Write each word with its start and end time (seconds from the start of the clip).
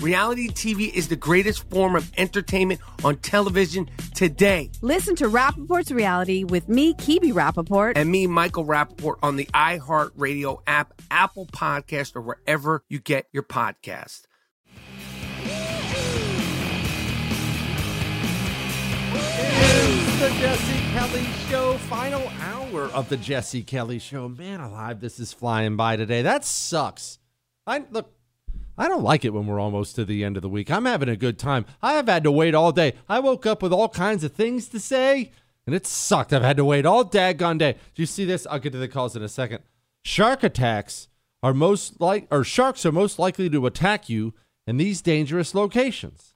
Reality 0.00 0.48
TV 0.48 0.90
is 0.92 1.08
the 1.08 1.16
greatest 1.16 1.68
form 1.68 1.94
of 1.94 2.10
entertainment 2.16 2.80
on 3.04 3.16
television 3.16 3.90
today. 4.14 4.70
Listen 4.80 5.14
to 5.16 5.28
Rapaport's 5.28 5.92
reality 5.92 6.42
with 6.42 6.70
me, 6.70 6.94
Kebe 6.94 7.34
Rapaport. 7.34 7.92
And 7.96 8.10
me, 8.10 8.26
Michael 8.26 8.64
Rapaport, 8.64 9.16
on 9.22 9.36
the 9.36 9.44
iHeartRadio 9.52 10.62
app, 10.66 10.94
Apple 11.10 11.44
Podcast, 11.46 12.16
or 12.16 12.22
wherever 12.22 12.82
you 12.88 12.98
get 12.98 13.26
your 13.32 13.42
podcast. 13.42 14.22
the 20.20 20.28
Jesse 20.38 20.92
Kelly 20.92 21.24
Show, 21.48 21.78
final 21.78 22.30
hour 22.42 22.84
of 22.92 23.08
the 23.08 23.16
Jesse 23.16 23.62
Kelly 23.62 23.98
Show. 23.98 24.28
Man 24.28 24.60
alive, 24.60 25.00
this 25.00 25.18
is 25.18 25.32
flying 25.32 25.76
by 25.76 25.96
today. 25.96 26.20
That 26.20 26.44
sucks. 26.44 27.18
I 27.66 27.84
look, 27.90 28.12
I 28.80 28.88
don't 28.88 29.02
like 29.02 29.26
it 29.26 29.34
when 29.34 29.46
we're 29.46 29.60
almost 29.60 29.94
to 29.96 30.06
the 30.06 30.24
end 30.24 30.36
of 30.38 30.42
the 30.42 30.48
week. 30.48 30.70
I'm 30.70 30.86
having 30.86 31.10
a 31.10 31.14
good 31.16 31.38
time. 31.38 31.66
I 31.82 31.92
have 31.92 32.08
had 32.08 32.24
to 32.24 32.32
wait 32.32 32.54
all 32.54 32.72
day. 32.72 32.94
I 33.10 33.20
woke 33.20 33.44
up 33.44 33.62
with 33.62 33.74
all 33.74 33.90
kinds 33.90 34.24
of 34.24 34.32
things 34.32 34.68
to 34.68 34.80
say, 34.80 35.32
and 35.66 35.74
it 35.74 35.86
sucked. 35.86 36.32
I've 36.32 36.40
had 36.40 36.56
to 36.56 36.64
wait 36.64 36.86
all 36.86 37.04
daggone 37.04 37.58
day. 37.58 37.72
Do 37.94 38.00
you 38.00 38.06
see 38.06 38.24
this? 38.24 38.46
I'll 38.50 38.58
get 38.58 38.72
to 38.72 38.78
the 38.78 38.88
calls 38.88 39.14
in 39.14 39.22
a 39.22 39.28
second. 39.28 39.64
Shark 40.02 40.42
attacks 40.42 41.08
are 41.42 41.52
most 41.52 42.00
like, 42.00 42.26
or 42.30 42.42
sharks 42.42 42.86
are 42.86 42.92
most 42.92 43.18
likely 43.18 43.50
to 43.50 43.66
attack 43.66 44.08
you 44.08 44.32
in 44.66 44.78
these 44.78 45.02
dangerous 45.02 45.54
locations. 45.54 46.32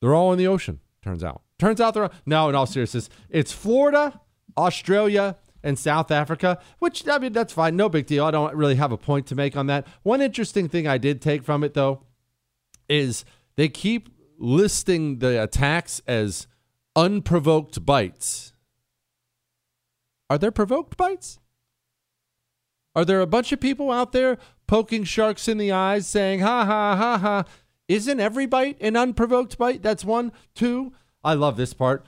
They're 0.00 0.14
all 0.14 0.32
in 0.32 0.38
the 0.38 0.46
ocean, 0.46 0.80
turns 1.02 1.22
out. 1.22 1.42
Turns 1.58 1.78
out 1.78 1.92
they're 1.92 2.08
no. 2.24 2.48
In 2.48 2.54
all 2.54 2.64
seriousness, 2.64 3.10
it's 3.28 3.52
Florida, 3.52 4.18
Australia, 4.56 5.36
and 5.64 5.78
South 5.78 6.12
Africa. 6.12 6.60
Which 6.78 7.08
I 7.08 7.18
mean, 7.18 7.32
that's 7.32 7.52
fine. 7.52 7.74
No 7.74 7.88
big 7.88 8.06
deal. 8.06 8.24
I 8.24 8.30
don't 8.30 8.54
really 8.54 8.76
have 8.76 8.92
a 8.92 8.98
point 8.98 9.26
to 9.28 9.34
make 9.34 9.56
on 9.56 9.66
that. 9.66 9.86
One 10.04 10.20
interesting 10.20 10.68
thing 10.68 10.86
I 10.86 10.98
did 10.98 11.20
take 11.20 11.42
from 11.42 11.64
it 11.64 11.74
though 11.74 12.02
is 12.88 13.24
they 13.56 13.68
keep 13.68 14.10
listing 14.38 15.18
the 15.18 15.42
attacks 15.42 16.02
as 16.06 16.46
unprovoked 16.94 17.84
bites. 17.84 18.52
Are 20.30 20.38
there 20.38 20.52
provoked 20.52 20.96
bites? 20.96 21.38
Are 22.94 23.04
there 23.04 23.20
a 23.20 23.26
bunch 23.26 23.50
of 23.50 23.60
people 23.60 23.90
out 23.90 24.12
there 24.12 24.38
poking 24.66 25.04
sharks 25.04 25.48
in 25.48 25.58
the 25.58 25.72
eyes 25.72 26.06
saying, 26.06 26.40
ha 26.40 26.64
ha 26.64 26.96
ha 26.96 27.18
ha? 27.18 27.44
Isn't 27.88 28.20
every 28.20 28.46
bite 28.46 28.80
an 28.80 28.96
unprovoked 28.96 29.58
bite? 29.58 29.82
That's 29.82 30.04
one. 30.04 30.32
Two, 30.54 30.92
I 31.22 31.34
love 31.34 31.56
this 31.56 31.74
part. 31.74 32.04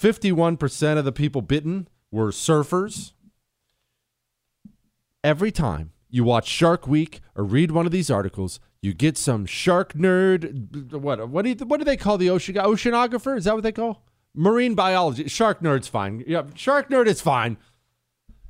51% 0.00 0.98
of 0.98 1.04
the 1.04 1.12
people 1.12 1.40
bitten 1.40 1.88
were 2.10 2.30
surfers. 2.30 3.12
Every 5.24 5.50
time 5.50 5.92
you 6.08 6.24
watch 6.24 6.46
Shark 6.46 6.86
Week 6.86 7.20
or 7.34 7.44
read 7.44 7.72
one 7.72 7.86
of 7.86 7.92
these 7.92 8.10
articles, 8.10 8.60
you 8.80 8.94
get 8.94 9.18
some 9.18 9.46
shark 9.46 9.94
nerd. 9.94 10.92
What 10.92 11.28
what 11.28 11.42
do 11.42 11.50
you, 11.50 11.56
what 11.56 11.78
do 11.78 11.84
they 11.84 11.96
call 11.96 12.18
the 12.18 12.30
ocean 12.30 12.54
oceanographer? 12.54 13.36
Is 13.36 13.44
that 13.44 13.54
what 13.54 13.64
they 13.64 13.72
call 13.72 14.04
marine 14.34 14.74
biology? 14.74 15.26
Shark 15.28 15.60
nerd's 15.60 15.88
fine. 15.88 16.22
Yeah, 16.26 16.44
shark 16.54 16.88
nerd 16.88 17.06
is 17.06 17.20
fine. 17.20 17.56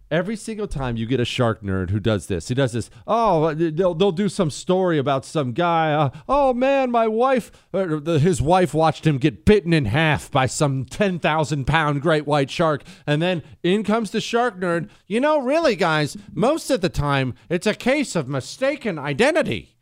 Every 0.09 0.37
single 0.37 0.69
time 0.69 0.97
you 0.97 1.05
get 1.05 1.19
a 1.19 1.25
shark 1.25 1.63
nerd 1.63 1.91
who 1.91 1.99
does 1.99 2.29
this, 2.29 2.47
he 2.47 2.55
does 2.55 2.73
this. 2.73 2.91
Oh, 3.09 3.53
they'll 3.55 3.95
they'll 3.95 4.13
do 4.13 4.29
some 4.29 4.51
story 4.51 4.99
about 4.99 5.25
some 5.25 5.53
guy. 5.53 5.93
Uh, 5.93 6.11
oh 6.29 6.55
man, 6.55 6.93
my 6.93 7.09
wife, 7.09 7.51
uh, 7.75 8.01
his 8.19 8.41
wife 8.41 8.73
watched 8.73 9.05
him 9.05 9.19
get 9.19 9.45
bitten 9.45 9.73
in 9.73 9.87
half 9.87 10.31
by 10.31 10.47
some 10.47 10.85
ten 10.85 11.19
thousand 11.19 11.67
pound 11.67 12.03
great 12.03 12.25
white 12.25 12.51
shark, 12.51 12.85
and 13.05 13.21
then 13.21 13.43
in 13.65 13.83
comes 13.83 14.13
the 14.13 14.21
shark 14.21 14.61
nerd. 14.61 14.91
You 15.09 15.19
know, 15.19 15.39
really, 15.41 15.75
guys, 15.75 16.17
most 16.33 16.71
of 16.71 16.83
the 16.83 16.89
time 16.89 17.35
it's 17.49 17.67
a 17.67 17.75
case 17.75 18.15
of 18.15 18.29
mistaken 18.29 19.01
identity. 19.01 19.76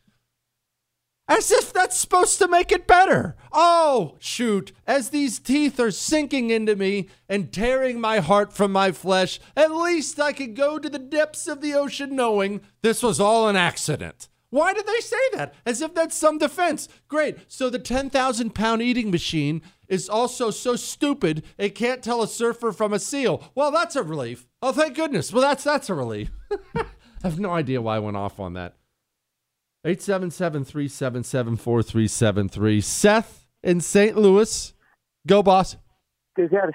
As 1.26 1.50
if 1.50 1.73
that's 1.73 1.97
supposed 1.99 2.38
to 2.38 2.49
make 2.49 2.71
it 2.71 2.87
better. 2.87 3.35
Oh, 3.50 4.17
shoot. 4.19 4.73
As 4.87 5.09
these 5.09 5.38
teeth 5.38 5.81
are 5.81 5.91
sinking 5.91 6.50
into 6.50 6.76
me 6.76 7.09
and 7.29 7.50
tearing 7.50 7.99
my 7.99 8.21
heart 8.21 8.53
from 8.53 8.73
my 8.73 8.93
flesh, 8.93 9.41
at 9.56 9.75
least 9.75 10.21
I 10.21 10.35
could 10.35 10.55
go 10.55 10.79
to 10.79 10.88
the 10.88 10.99
depths 10.99 11.47
of 11.47 11.62
the 11.62 11.73
ocean 11.73 12.15
knowing 12.15 12.61
this 12.82 13.03
was 13.03 13.21
all 13.21 13.49
an 13.49 13.56
accident. 13.56 14.29
Why 14.50 14.73
did 14.73 14.87
they 14.87 15.00
say 15.00 15.17
that? 15.32 15.55
As 15.65 15.81
if 15.81 15.94
that's 15.94 16.17
some 16.17 16.38
defense. 16.38 16.88
Great. 17.09 17.38
So 17.49 17.71
the 17.71 17.79
10,000 17.79 18.55
pound 18.55 18.82
eating 18.82 19.11
machine 19.11 19.62
is 19.88 20.09
also 20.09 20.50
so 20.50 20.76
stupid 20.76 21.43
it 21.59 21.75
can't 21.75 22.05
tell 22.05 22.23
a 22.23 22.29
surfer 22.29 22.71
from 22.71 22.93
a 22.93 22.99
seal. 22.99 23.50
Well, 23.55 23.71
that's 23.71 23.97
a 23.97 24.03
relief. 24.03 24.47
Oh, 24.62 24.73
thank 24.73 24.94
goodness. 24.94 25.32
Well, 25.32 25.43
that's 25.43 25.65
that's 25.65 25.91
a 25.91 25.94
relief. 25.94 26.31
I 26.76 26.85
have 27.23 27.41
no 27.41 27.50
idea 27.50 27.82
why 27.82 27.97
I 27.97 28.00
went 28.00 28.17
off 28.17 28.38
on 28.38 28.53
that. 28.53 28.76
877 29.85 30.65
377 30.65 31.57
4373. 31.57 32.81
Seth 32.81 33.47
in 33.63 33.81
St. 33.81 34.17
Louis. 34.17 34.73
Go, 35.27 35.43
boss. 35.43 35.77
You 36.37 36.49
got 36.49 36.67
to 36.67 36.73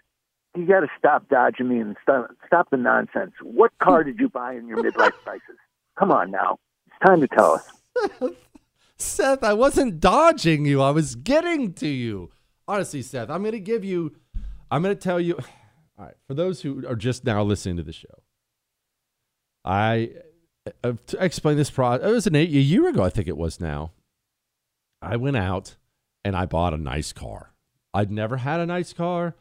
you 0.55 0.65
got 0.65 0.81
to 0.81 0.87
stop 0.97 1.27
dodging 1.29 1.69
me 1.69 1.79
and 1.79 1.95
stop, 2.01 2.31
stop 2.45 2.69
the 2.71 2.77
nonsense. 2.77 3.31
What 3.41 3.71
car 3.81 4.03
did 4.03 4.19
you 4.19 4.29
buy 4.29 4.53
in 4.53 4.67
your 4.67 4.77
midlife 4.77 5.11
crisis? 5.23 5.55
Come 5.97 6.11
on 6.11 6.31
now, 6.31 6.57
it's 6.87 6.95
time 7.05 7.21
to 7.21 7.27
tell 7.27 7.53
us. 7.53 8.31
Seth, 8.97 9.43
I 9.43 9.53
wasn't 9.53 9.99
dodging 9.99 10.65
you. 10.65 10.81
I 10.81 10.91
was 10.91 11.15
getting 11.15 11.73
to 11.75 11.87
you. 11.87 12.31
Honestly, 12.67 13.01
Seth, 13.01 13.29
I'm 13.29 13.41
going 13.41 13.53
to 13.53 13.59
give 13.59 13.83
you. 13.83 14.15
I'm 14.71 14.81
going 14.81 14.95
to 14.95 15.01
tell 15.01 15.19
you. 15.19 15.35
All 15.97 16.05
right, 16.05 16.15
for 16.27 16.33
those 16.33 16.61
who 16.61 16.85
are 16.87 16.95
just 16.95 17.25
now 17.25 17.43
listening 17.43 17.77
to 17.77 17.83
the 17.83 17.91
show, 17.93 18.07
I 19.65 20.11
uh, 20.83 20.93
to 21.07 21.23
explain 21.23 21.57
this 21.57 21.71
process. 21.71 22.07
It 22.07 22.11
was 22.11 22.27
an 22.27 22.35
eight, 22.35 22.49
a 22.49 22.59
year 22.59 22.87
ago, 22.87 23.03
I 23.03 23.09
think 23.09 23.27
it 23.27 23.37
was. 23.37 23.59
Now, 23.59 23.91
I 25.01 25.15
went 25.15 25.37
out 25.37 25.75
and 26.23 26.35
I 26.35 26.45
bought 26.45 26.73
a 26.73 26.77
nice 26.77 27.13
car. 27.13 27.53
I'd 27.93 28.11
never 28.11 28.37
had 28.37 28.59
a 28.59 28.65
nice 28.65 28.93
car. 28.93 29.35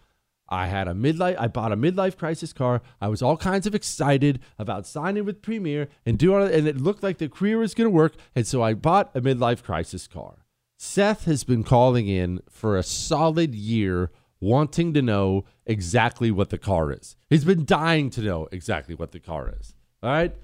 I 0.49 0.69
had 0.69 0.89
a 0.89 0.95
midlife. 0.95 1.37
I 1.39 1.49
bought 1.49 1.73
a 1.73 1.77
midlife 1.77 2.17
crisis 2.17 2.53
car. 2.53 2.81
I 3.01 3.09
was 3.09 3.21
all 3.21 3.37
kinds 3.37 3.67
of 3.67 3.75
excited 3.75 4.41
about 4.59 4.87
signing 4.87 5.25
with 5.27 5.43
Premier 5.43 5.89
and 6.07 6.19
doing, 6.19 6.51
and 6.51 6.67
it 6.67 6.81
looked 6.81 7.03
like 7.03 7.19
the 7.19 7.29
career 7.29 7.59
was 7.59 7.75
going 7.75 7.87
to 7.87 7.95
work. 7.95 8.15
And 8.35 8.47
so 8.47 8.63
I 8.63 8.73
bought 8.73 9.11
a 9.15 9.21
midlife 9.21 9.63
crisis 9.63 10.07
car. 10.07 10.47
Seth 10.79 11.25
has 11.25 11.45
been 11.45 11.65
calling 11.65 12.09
in 12.09 12.41
for 12.49 12.77
a 12.77 12.83
solid 12.83 13.55
year, 13.55 14.11
wanting 14.41 14.95
to 14.95 15.03
know 15.03 15.45
exactly 15.67 16.31
what 16.31 16.51
the 16.51 16.59
car 16.59 16.93
is. 16.93 17.17
He's 17.29 17.45
been 17.45 17.65
dying 17.65 18.09
to 18.11 18.23
know 18.23 18.49
exactly 18.51 18.95
what 18.95 19.13
the 19.13 19.21
car 19.21 19.53
is. 19.59 19.75
All 20.03 20.11
right. 20.11 20.35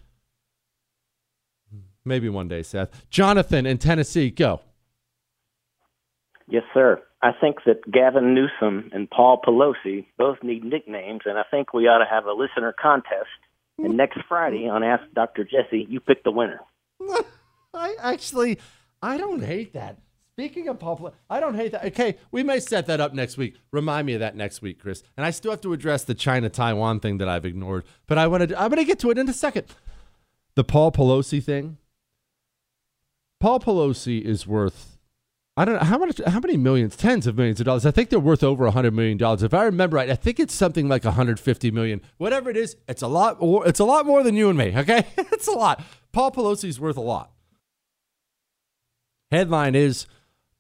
Maybe 2.05 2.29
one 2.29 2.49
day, 2.49 2.63
Seth. 2.63 3.09
Jonathan 3.11 3.67
in 3.67 3.79
Tennessee, 3.79 4.31
go. 4.31 4.61
Yes, 6.47 6.65
sir. 6.75 7.03
I 7.23 7.31
think 7.41 7.65
that 7.65 7.91
Gavin 7.91 8.35
Newsom 8.35 8.91
and 8.93 9.09
Paul 9.09 9.41
Pelosi 9.41 10.07
both 10.19 10.43
need 10.43 10.63
nicknames, 10.63 11.23
and 11.25 11.39
I 11.39 11.43
think 11.51 11.73
we 11.73 11.89
ought 11.89 11.99
to 11.99 12.11
have 12.11 12.27
a 12.27 12.33
listener 12.33 12.75
contest. 12.79 13.31
And 13.79 13.97
next 13.97 14.19
Friday 14.29 14.69
on 14.69 14.85
Ask 14.85 15.03
Dr. 15.15 15.43
Jesse, 15.43 15.87
you 15.89 16.01
pick 16.01 16.23
the 16.23 16.31
winner. 16.31 16.61
I 17.75 17.97
actually, 17.99 18.59
I 19.03 19.17
don't 19.17 19.43
hate 19.43 19.73
that. 19.73 19.99
Speaking 20.35 20.69
of 20.69 20.79
Paul, 20.79 21.15
I 21.31 21.41
don't 21.41 21.55
hate 21.55 21.73
that. 21.73 21.85
Okay, 21.87 22.17
we 22.31 22.43
may 22.43 22.61
set 22.61 22.87
that 22.87 23.01
up 23.01 23.15
next 23.15 23.37
week. 23.37 23.57
Remind 23.73 24.07
me 24.07 24.15
of 24.15 24.21
that 24.21 24.37
next 24.37 24.63
week, 24.63 24.81
Chris. 24.81 25.03
And 25.17 25.25
I 25.25 25.31
still 25.31 25.53
have 25.53 25.61
to 25.63 25.73
address 25.73 26.05
the 26.05 26.15
China 26.15 26.51
Taiwan 26.51 27.01
thing 27.01 27.19
that 27.19 27.29
I've 27.29 27.47
ignored, 27.47 27.85
but 28.07 28.19
I 28.19 28.27
wanted. 28.27 28.53
I'm 28.53 28.69
going 28.69 28.83
to 28.83 28.85
get 28.85 28.99
to 29.01 29.11
it 29.11 29.19
in 29.19 29.29
a 29.29 29.33
second. 29.33 29.67
The 30.57 30.65
Paul 30.65 30.93
Pelosi 30.93 31.43
thing. 31.43 31.79
Paul 33.45 33.61
Pelosi 33.61 34.23
is 34.23 34.47
worth 34.47 34.97
I 35.55 35.67
don't 35.67 35.75
know 35.75 35.85
how 35.85 35.99
much, 35.99 36.19
how 36.27 36.41
many 36.41 36.57
millions, 36.57 36.97
tens 36.97 37.27
of 37.27 37.37
millions 37.37 37.61
of 37.61 37.67
dollars. 37.67 37.85
I 37.85 37.91
think 37.91 38.09
they're 38.09 38.19
worth 38.19 38.43
over 38.43 38.71
hundred 38.71 38.95
million 38.95 39.19
dollars. 39.19 39.43
If 39.43 39.53
I 39.53 39.65
remember 39.65 39.97
right, 39.97 40.09
I 40.09 40.15
think 40.15 40.41
it's 40.41 40.55
something 40.55 40.89
like 40.89 41.05
150 41.05 41.71
million. 41.71 42.01
Whatever 42.17 42.49
it 42.49 42.57
is, 42.57 42.75
it's 42.89 43.03
a 43.03 43.07
lot. 43.07 43.43
More, 43.43 43.69
it's 43.69 43.81
a 43.81 43.85
lot 43.85 44.07
more 44.07 44.23
than 44.23 44.35
you 44.35 44.49
and 44.49 44.57
me. 44.57 44.73
Okay, 44.75 45.05
it's 45.19 45.47
a 45.47 45.53
lot. 45.53 45.83
Paul 46.11 46.33
Pelosi's 46.33 46.81
worth 46.81 46.97
a 46.97 47.03
lot. 47.03 47.33
Headline 49.31 49.75
is: 49.75 50.07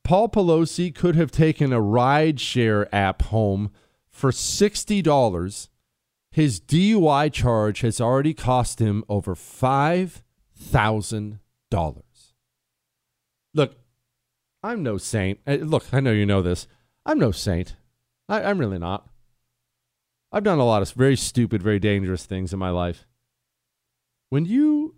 Paul 0.02 0.28
Pelosi 0.28 0.94
could 0.94 1.16
have 1.16 1.30
taken 1.30 1.72
a 1.72 1.80
ride-share 1.80 2.94
app 2.94 3.22
home 3.22 3.70
for 4.10 4.30
sixty 4.30 5.00
dollars. 5.00 5.70
His 6.30 6.60
DUI 6.60 7.32
charge 7.32 7.80
has 7.80 7.98
already 7.98 8.34
cost 8.34 8.78
him 8.78 9.04
over 9.08 9.34
five 9.34 10.22
thousand 10.54 11.38
dollars. 11.70 12.03
Look, 13.54 13.76
I'm 14.62 14.82
no 14.82 14.98
saint. 14.98 15.40
Uh, 15.46 15.54
look, 15.54 15.86
I 15.92 16.00
know 16.00 16.12
you 16.12 16.26
know 16.26 16.42
this. 16.42 16.66
I'm 17.06 17.18
no 17.18 17.30
saint. 17.30 17.76
I, 18.28 18.42
I'm 18.42 18.58
really 18.58 18.78
not. 18.78 19.08
I've 20.32 20.42
done 20.42 20.58
a 20.58 20.64
lot 20.64 20.82
of 20.82 20.90
very 20.92 21.16
stupid, 21.16 21.62
very 21.62 21.78
dangerous 21.78 22.26
things 22.26 22.52
in 22.52 22.58
my 22.58 22.70
life. 22.70 23.06
When 24.30 24.46
you, 24.46 24.96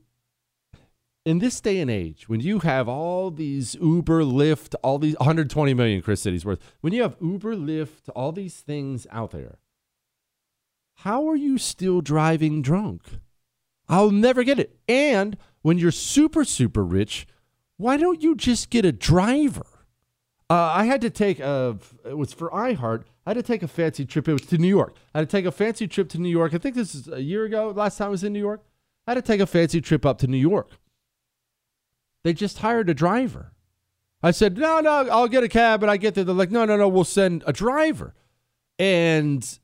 in 1.27 1.41
this 1.41 1.61
day 1.61 1.81
and 1.81 1.91
age, 1.91 2.27
when 2.27 2.41
you 2.41 2.61
have 2.61 2.89
all 2.89 3.31
these 3.31 3.75
Uber, 3.75 4.23
Lyft, 4.23 4.75
all 4.83 4.99
these 4.99 5.19
120 5.19 5.75
million 5.75 6.01
Chris 6.01 6.23
City's 6.23 6.47
worth, 6.47 6.61
when 6.81 6.95
you 6.95 7.03
have 7.03 7.17
Uber, 7.21 7.55
Lyft, 7.55 8.09
all 8.15 8.33
these 8.33 8.61
things 8.61 9.07
out 9.11 9.33
there, 9.33 9.59
how 11.01 11.29
are 11.29 11.37
you 11.37 11.59
still 11.59 12.01
driving 12.01 12.63
drunk? 12.63 13.03
I'll 13.89 14.11
never 14.11 14.43
get 14.43 14.59
it. 14.59 14.79
And 14.89 15.37
when 15.61 15.77
you're 15.77 15.91
super, 15.91 16.45
super 16.45 16.83
rich, 16.83 17.27
why 17.77 17.97
don't 17.97 18.23
you 18.23 18.35
just 18.35 18.71
get 18.71 18.85
a 18.85 18.93
driver? 18.93 19.67
Uh, 20.49 20.55
I 20.55 20.85
had 20.85 21.01
to 21.01 21.11
take 21.11 21.41
a, 21.41 21.77
it 22.05 22.17
was 22.17 22.33
for 22.33 22.51
iHeart. 22.51 23.05
I 23.27 23.31
had 23.31 23.35
to 23.35 23.43
take 23.43 23.63
a 23.63 23.69
fancy 23.69 24.05
trip. 24.05 24.29
It 24.29 24.33
was 24.33 24.43
to 24.43 24.59
New 24.59 24.69
York. 24.69 24.95
I 25.15 25.19
had 25.19 25.29
to 25.29 25.37
take 25.37 25.45
a 25.45 25.51
fancy 25.51 25.89
trip 25.89 26.09
to 26.11 26.19
New 26.19 26.29
York. 26.29 26.55
I 26.55 26.59
think 26.59 26.77
this 26.77 26.95
is 26.95 27.09
a 27.09 27.23
year 27.23 27.45
ago, 27.45 27.73
last 27.75 27.99
time 27.99 28.07
I 28.07 28.11
was 28.11 28.23
in 28.23 28.33
New 28.33 28.39
York. 28.39 28.63
I 29.07 29.13
had 29.13 29.15
to 29.17 29.23
take 29.23 29.41
a 29.41 29.47
fancy 29.47 29.81
trip 29.81 30.07
up 30.07 30.19
to 30.19 30.27
New 30.27 30.37
York. 30.37 30.71
They 32.23 32.33
just 32.33 32.59
hired 32.59 32.89
a 32.89 32.95
driver. 32.95 33.53
I 34.23 34.31
said, 34.31 34.57
no, 34.57 34.81
no, 34.81 35.09
I'll 35.09 35.29
get 35.29 35.45
a 35.45 35.49
cab. 35.49 35.83
And 35.83 35.91
I 35.91 35.97
get 35.97 36.15
there. 36.15 36.25
They're 36.25 36.35
like, 36.35 36.51
no, 36.51 36.65
no, 36.65 36.77
no, 36.77 36.89
we'll 36.89 37.05
send 37.05 37.45
a 37.47 37.53
driver. 37.53 38.15
And 38.79 39.59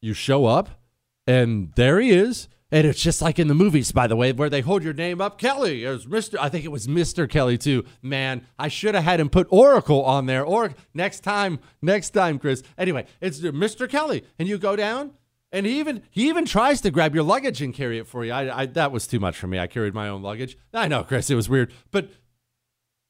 you 0.00 0.12
show 0.12 0.46
up, 0.46 0.80
and 1.26 1.72
there 1.76 2.00
he 2.00 2.10
is. 2.10 2.48
And 2.72 2.84
it's 2.84 3.00
just 3.00 3.22
like 3.22 3.38
in 3.38 3.46
the 3.46 3.54
movies, 3.54 3.92
by 3.92 4.08
the 4.08 4.16
way, 4.16 4.32
where 4.32 4.50
they 4.50 4.60
hold 4.60 4.82
your 4.82 4.92
name 4.92 5.20
up. 5.20 5.38
Kelly, 5.38 5.84
was 5.84 6.06
Mr. 6.06 6.36
I 6.40 6.48
think 6.48 6.64
it 6.64 6.72
was 6.72 6.88
Mr. 6.88 7.30
Kelly 7.30 7.56
too. 7.56 7.84
Man, 8.02 8.44
I 8.58 8.66
should 8.66 8.96
have 8.96 9.04
had 9.04 9.20
him 9.20 9.28
put 9.28 9.46
Oracle 9.50 10.04
on 10.04 10.26
there. 10.26 10.44
Or 10.44 10.74
next 10.92 11.20
time, 11.20 11.60
next 11.80 12.10
time, 12.10 12.40
Chris. 12.40 12.64
Anyway, 12.76 13.06
it's 13.20 13.40
Mr. 13.40 13.88
Kelly, 13.88 14.24
and 14.38 14.48
you 14.48 14.58
go 14.58 14.74
down, 14.74 15.12
and 15.52 15.64
he 15.64 15.78
even 15.78 16.02
he 16.10 16.28
even 16.28 16.44
tries 16.44 16.80
to 16.80 16.90
grab 16.90 17.14
your 17.14 17.22
luggage 17.22 17.62
and 17.62 17.72
carry 17.72 17.98
it 17.98 18.08
for 18.08 18.24
you. 18.24 18.32
I, 18.32 18.62
I 18.62 18.66
that 18.66 18.90
was 18.90 19.06
too 19.06 19.20
much 19.20 19.36
for 19.36 19.46
me. 19.46 19.60
I 19.60 19.68
carried 19.68 19.94
my 19.94 20.08
own 20.08 20.22
luggage. 20.22 20.58
I 20.74 20.88
know, 20.88 21.04
Chris, 21.04 21.30
it 21.30 21.36
was 21.36 21.48
weird, 21.48 21.72
but 21.92 22.08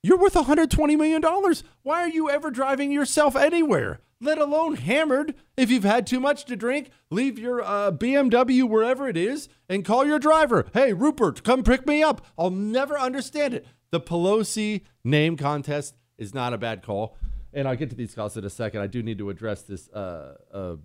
you're 0.02 0.19
worth 0.19 0.35
120 0.35 0.97
million 0.97 1.23
dollars. 1.23 1.64
Why 1.82 2.02
are 2.02 2.09
you 2.09 2.29
ever 2.29 2.50
driving 2.50 2.93
yourself 2.93 3.35
anywhere? 3.35 4.00
Let 4.21 4.39
alone 4.39 4.77
hammered. 4.77 5.35
If 5.57 5.71
you've 5.71 5.85
had 5.85 6.07
too 6.07 6.21
much 6.21 6.45
to 6.47 6.57
drink, 6.57 6.91
leave 7.11 7.39
your 7.39 7.63
uh, 7.63 7.93
BMW 7.93 8.69
wherever 8.69 9.09
it 9.09 9.17
is 9.17 9.49
and 9.69 9.85
call 9.85 10.07
your 10.07 10.19
driver. 10.19 10.67
Hey, 10.73 10.93
Rupert, 10.93 11.43
come 11.43 11.63
pick 11.63 11.87
me 11.87 12.03
up. 12.03 12.25
I'll 12.39 12.51
never 12.51 12.99
understand 12.99 13.55
it. 13.55 13.67
The 13.91 14.01
Pelosi 14.01 14.83
name 15.05 15.37
contest 15.37 15.97
is 16.19 16.35
not 16.35 16.53
a 16.53 16.59
bad 16.59 16.83
call. 16.83 17.17
And 17.53 17.67
I'll 17.67 17.77
get 17.77 17.90
to 17.90 17.97
these 17.97 18.14
calls 18.14 18.37
in 18.37 18.45
a 18.45 18.50
second. 18.50 18.83
I 18.83 18.87
do 18.87 19.02
need 19.02 19.19
to 19.19 19.31
address 19.31 19.62
this 19.62 19.88
uh, 19.90 20.35
uh, 20.52 20.76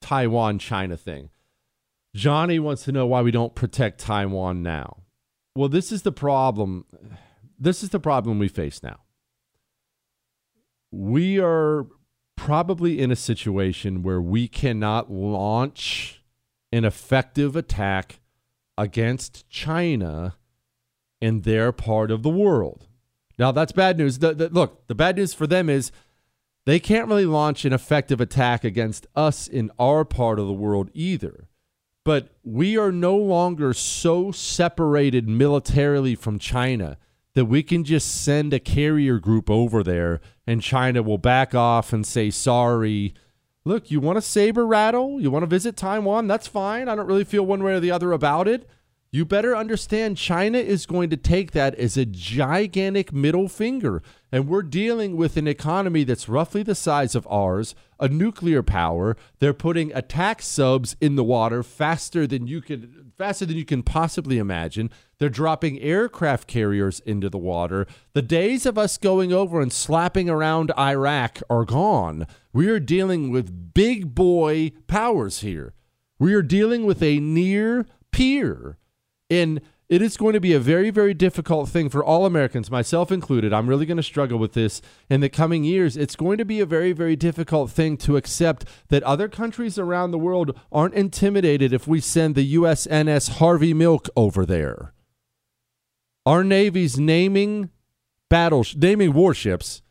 Taiwan 0.00 0.58
China 0.58 0.96
thing. 0.96 1.30
Johnny 2.16 2.58
wants 2.58 2.84
to 2.84 2.92
know 2.92 3.06
why 3.06 3.22
we 3.22 3.30
don't 3.30 3.54
protect 3.54 4.00
Taiwan 4.00 4.62
now. 4.62 5.02
Well, 5.54 5.68
this 5.68 5.92
is 5.92 6.02
the 6.02 6.10
problem. 6.10 6.86
This 7.58 7.84
is 7.84 7.90
the 7.90 8.00
problem 8.00 8.38
we 8.38 8.48
face 8.48 8.82
now 8.82 9.00
we 10.90 11.38
are 11.38 11.86
probably 12.36 13.00
in 13.00 13.10
a 13.10 13.16
situation 13.16 14.02
where 14.02 14.20
we 14.20 14.48
cannot 14.48 15.10
launch 15.10 16.22
an 16.72 16.84
effective 16.84 17.54
attack 17.56 18.20
against 18.78 19.48
China 19.48 20.36
in 21.20 21.42
their 21.42 21.70
part 21.70 22.10
of 22.10 22.22
the 22.22 22.30
world. 22.30 22.86
Now, 23.38 23.52
that's 23.52 23.72
bad 23.72 23.98
news. 23.98 24.18
The, 24.18 24.34
the, 24.34 24.48
look, 24.48 24.86
the 24.86 24.94
bad 24.94 25.16
news 25.16 25.34
for 25.34 25.46
them 25.46 25.68
is 25.68 25.92
they 26.66 26.78
can't 26.78 27.08
really 27.08 27.26
launch 27.26 27.64
an 27.64 27.72
effective 27.72 28.20
attack 28.20 28.64
against 28.64 29.06
us 29.14 29.46
in 29.46 29.70
our 29.78 30.04
part 30.04 30.38
of 30.38 30.46
the 30.46 30.52
world 30.52 30.90
either. 30.94 31.48
But 32.04 32.30
we 32.42 32.78
are 32.78 32.92
no 32.92 33.16
longer 33.16 33.74
so 33.74 34.32
separated 34.32 35.28
militarily 35.28 36.14
from 36.14 36.38
China 36.38 36.96
that 37.34 37.44
we 37.44 37.62
can 37.62 37.84
just 37.84 38.22
send 38.22 38.52
a 38.52 38.58
carrier 38.58 39.18
group 39.18 39.50
over 39.50 39.82
there 39.82 40.20
and 40.50 40.60
China 40.60 41.00
will 41.00 41.16
back 41.16 41.54
off 41.54 41.92
and 41.92 42.04
say, 42.04 42.28
sorry. 42.28 43.14
Look, 43.64 43.88
you 43.88 44.00
want 44.00 44.16
to 44.16 44.22
saber 44.22 44.66
rattle? 44.66 45.20
You 45.20 45.30
want 45.30 45.44
to 45.44 45.46
visit 45.46 45.76
Taiwan? 45.76 46.26
That's 46.26 46.48
fine. 46.48 46.88
I 46.88 46.96
don't 46.96 47.06
really 47.06 47.22
feel 47.22 47.46
one 47.46 47.62
way 47.62 47.74
or 47.74 47.80
the 47.80 47.92
other 47.92 48.10
about 48.10 48.48
it. 48.48 48.68
You 49.12 49.24
better 49.24 49.56
understand 49.56 50.16
China 50.16 50.58
is 50.58 50.86
going 50.86 51.08
to 51.10 51.16
take 51.16 51.52
that 51.52 51.76
as 51.76 51.96
a 51.96 52.04
gigantic 52.04 53.12
middle 53.12 53.48
finger. 53.48 54.02
And 54.32 54.48
we're 54.48 54.62
dealing 54.62 55.16
with 55.16 55.36
an 55.36 55.46
economy 55.46 56.02
that's 56.02 56.28
roughly 56.28 56.64
the 56.64 56.74
size 56.74 57.14
of 57.14 57.28
ours, 57.30 57.76
a 58.00 58.08
nuclear 58.08 58.64
power. 58.64 59.16
They're 59.38 59.54
putting 59.54 59.92
attack 59.92 60.42
subs 60.42 60.96
in 61.00 61.14
the 61.14 61.24
water 61.24 61.62
faster 61.62 62.26
than 62.26 62.48
you 62.48 62.60
can 62.60 63.09
faster 63.20 63.44
than 63.44 63.58
you 63.58 63.66
can 63.66 63.82
possibly 63.82 64.38
imagine. 64.38 64.88
They're 65.18 65.28
dropping 65.28 65.78
aircraft 65.80 66.48
carriers 66.48 67.00
into 67.00 67.28
the 67.28 67.36
water. 67.36 67.86
The 68.14 68.22
days 68.22 68.64
of 68.64 68.78
us 68.78 68.96
going 68.96 69.30
over 69.30 69.60
and 69.60 69.70
slapping 69.70 70.30
around 70.30 70.72
Iraq 70.78 71.42
are 71.50 71.66
gone. 71.66 72.26
We 72.54 72.70
are 72.70 72.80
dealing 72.80 73.30
with 73.30 73.74
big 73.74 74.14
boy 74.14 74.72
powers 74.86 75.40
here. 75.40 75.74
We 76.18 76.32
are 76.32 76.40
dealing 76.40 76.86
with 76.86 77.02
a 77.02 77.20
near 77.20 77.84
peer. 78.10 78.78
And 79.28 79.60
it 79.90 80.00
is 80.00 80.16
going 80.16 80.34
to 80.34 80.40
be 80.40 80.52
a 80.52 80.60
very, 80.60 80.90
very 80.90 81.12
difficult 81.12 81.68
thing 81.68 81.88
for 81.88 82.02
all 82.02 82.24
Americans, 82.24 82.70
myself 82.70 83.10
included. 83.10 83.52
I'm 83.52 83.68
really 83.68 83.86
going 83.86 83.96
to 83.96 84.04
struggle 84.04 84.38
with 84.38 84.52
this 84.52 84.80
in 85.10 85.20
the 85.20 85.28
coming 85.28 85.64
years. 85.64 85.96
It's 85.96 86.14
going 86.14 86.38
to 86.38 86.44
be 86.44 86.60
a 86.60 86.66
very, 86.66 86.92
very 86.92 87.16
difficult 87.16 87.72
thing 87.72 87.96
to 87.98 88.16
accept 88.16 88.64
that 88.88 89.02
other 89.02 89.28
countries 89.28 89.80
around 89.80 90.12
the 90.12 90.18
world 90.18 90.56
aren't 90.70 90.94
intimidated 90.94 91.72
if 91.72 91.88
we 91.88 92.00
send 92.00 92.36
the 92.36 92.54
USNS 92.54 93.38
Harvey 93.38 93.74
Milk 93.74 94.08
over 94.14 94.46
there. 94.46 94.94
Our 96.24 96.44
Navy's 96.44 96.96
naming 96.96 97.70
battles, 98.28 98.76
naming 98.76 99.12
warships 99.12 99.82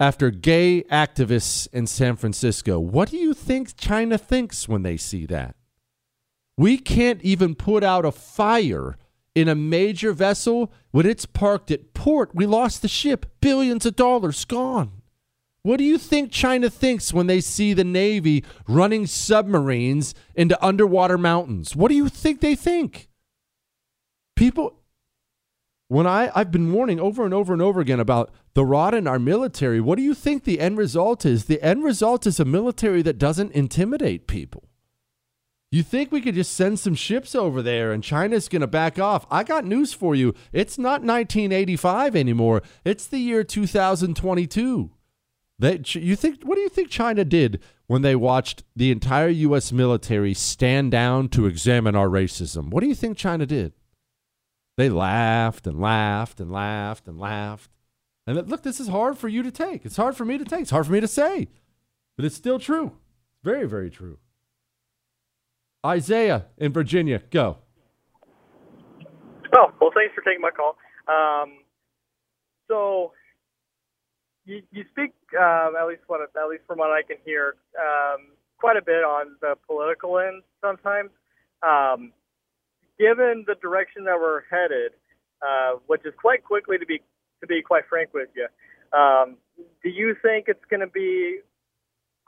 after 0.00 0.32
gay 0.32 0.82
activists 0.90 1.68
in 1.72 1.86
San 1.86 2.16
Francisco. 2.16 2.80
What 2.80 3.10
do 3.10 3.18
you 3.18 3.34
think 3.34 3.76
China 3.76 4.18
thinks 4.18 4.68
when 4.68 4.82
they 4.82 4.96
see 4.96 5.26
that? 5.26 5.54
We 6.58 6.76
can't 6.76 7.22
even 7.22 7.54
put 7.54 7.84
out 7.84 8.04
a 8.04 8.10
fire 8.10 8.96
in 9.34 9.48
a 9.48 9.54
major 9.54 10.12
vessel 10.12 10.72
when 10.90 11.06
it's 11.06 11.26
parked 11.26 11.70
at 11.70 11.94
port. 11.94 12.34
We 12.34 12.46
lost 12.46 12.82
the 12.82 12.88
ship, 12.88 13.26
billions 13.40 13.86
of 13.86 13.96
dollars 13.96 14.44
gone. 14.44 15.02
What 15.64 15.76
do 15.76 15.84
you 15.84 15.96
think 15.96 16.32
China 16.32 16.68
thinks 16.68 17.14
when 17.14 17.28
they 17.28 17.40
see 17.40 17.72
the 17.72 17.84
Navy 17.84 18.44
running 18.66 19.06
submarines 19.06 20.12
into 20.34 20.62
underwater 20.64 21.16
mountains? 21.16 21.76
What 21.76 21.88
do 21.88 21.94
you 21.94 22.08
think 22.08 22.40
they 22.40 22.56
think? 22.56 23.08
People, 24.34 24.80
when 25.86 26.06
I, 26.06 26.32
I've 26.34 26.50
been 26.50 26.72
warning 26.72 26.98
over 26.98 27.24
and 27.24 27.32
over 27.32 27.52
and 27.52 27.62
over 27.62 27.80
again 27.80 28.00
about 28.00 28.32
the 28.54 28.64
rot 28.64 28.92
in 28.92 29.06
our 29.06 29.20
military, 29.20 29.80
what 29.80 29.96
do 29.96 30.02
you 30.02 30.14
think 30.14 30.42
the 30.42 30.58
end 30.58 30.78
result 30.78 31.24
is? 31.24 31.44
The 31.44 31.62
end 31.62 31.84
result 31.84 32.26
is 32.26 32.40
a 32.40 32.44
military 32.44 33.02
that 33.02 33.18
doesn't 33.18 33.52
intimidate 33.52 34.26
people. 34.26 34.64
You 35.72 35.82
think 35.82 36.12
we 36.12 36.20
could 36.20 36.34
just 36.34 36.52
send 36.52 36.78
some 36.78 36.94
ships 36.94 37.34
over 37.34 37.62
there 37.62 37.92
and 37.92 38.04
China's 38.04 38.46
going 38.46 38.60
to 38.60 38.66
back 38.66 38.98
off? 38.98 39.24
I 39.30 39.42
got 39.42 39.64
news 39.64 39.94
for 39.94 40.14
you. 40.14 40.34
It's 40.52 40.76
not 40.76 41.00
1985 41.00 42.14
anymore. 42.14 42.62
It's 42.84 43.06
the 43.06 43.16
year 43.16 43.42
2022. 43.42 44.90
That 45.58 45.94
you 45.94 46.14
think 46.14 46.42
what 46.42 46.56
do 46.56 46.60
you 46.60 46.68
think 46.68 46.90
China 46.90 47.24
did 47.24 47.62
when 47.86 48.02
they 48.02 48.14
watched 48.14 48.64
the 48.76 48.90
entire 48.90 49.28
US 49.28 49.72
military 49.72 50.34
stand 50.34 50.90
down 50.90 51.30
to 51.30 51.46
examine 51.46 51.96
our 51.96 52.08
racism? 52.08 52.68
What 52.68 52.82
do 52.82 52.88
you 52.88 52.94
think 52.94 53.16
China 53.16 53.46
did? 53.46 53.72
They 54.76 54.90
laughed 54.90 55.66
and 55.66 55.80
laughed 55.80 56.38
and 56.38 56.52
laughed 56.52 57.08
and 57.08 57.18
laughed. 57.18 57.70
And 58.26 58.46
look, 58.46 58.62
this 58.62 58.78
is 58.78 58.88
hard 58.88 59.16
for 59.16 59.28
you 59.28 59.42
to 59.42 59.50
take. 59.50 59.86
It's 59.86 59.96
hard 59.96 60.16
for 60.16 60.26
me 60.26 60.36
to 60.36 60.44
take. 60.44 60.62
It's 60.62 60.70
hard 60.70 60.84
for 60.84 60.92
me 60.92 61.00
to 61.00 61.08
say. 61.08 61.48
But 62.16 62.26
it's 62.26 62.36
still 62.36 62.58
true. 62.58 62.86
It's 62.86 63.44
Very, 63.44 63.66
very 63.66 63.88
true. 63.88 64.18
Isaiah 65.84 66.46
in 66.58 66.72
Virginia, 66.72 67.20
go. 67.30 67.58
Oh, 69.54 69.72
well, 69.80 69.90
thanks 69.94 70.14
for 70.14 70.22
taking 70.22 70.40
my 70.40 70.50
call. 70.50 70.76
Um, 71.08 71.58
so, 72.68 73.12
you, 74.44 74.62
you 74.70 74.84
speak, 74.90 75.12
um, 75.38 75.74
at 75.78 75.86
least 75.88 76.02
what 76.06 76.20
at 76.22 76.48
least 76.48 76.62
from 76.66 76.78
what 76.78 76.90
I 76.90 77.02
can 77.02 77.16
hear, 77.24 77.56
um, 77.78 78.28
quite 78.58 78.76
a 78.76 78.82
bit 78.82 79.04
on 79.04 79.36
the 79.40 79.56
political 79.66 80.18
end 80.18 80.42
sometimes. 80.60 81.10
Um, 81.62 82.12
given 82.98 83.44
the 83.46 83.56
direction 83.60 84.04
that 84.04 84.18
we're 84.20 84.42
headed, 84.50 84.92
uh, 85.42 85.78
which 85.86 86.02
is 86.04 86.14
quite 86.20 86.44
quickly 86.44 86.78
to 86.78 86.86
be 86.86 87.02
to 87.40 87.46
be 87.46 87.60
quite 87.60 87.84
frank 87.88 88.14
with 88.14 88.28
you, 88.36 88.46
um, 88.96 89.36
do 89.82 89.90
you 89.90 90.14
think 90.22 90.46
it's 90.46 90.64
going 90.70 90.80
to 90.80 90.86
be 90.86 91.40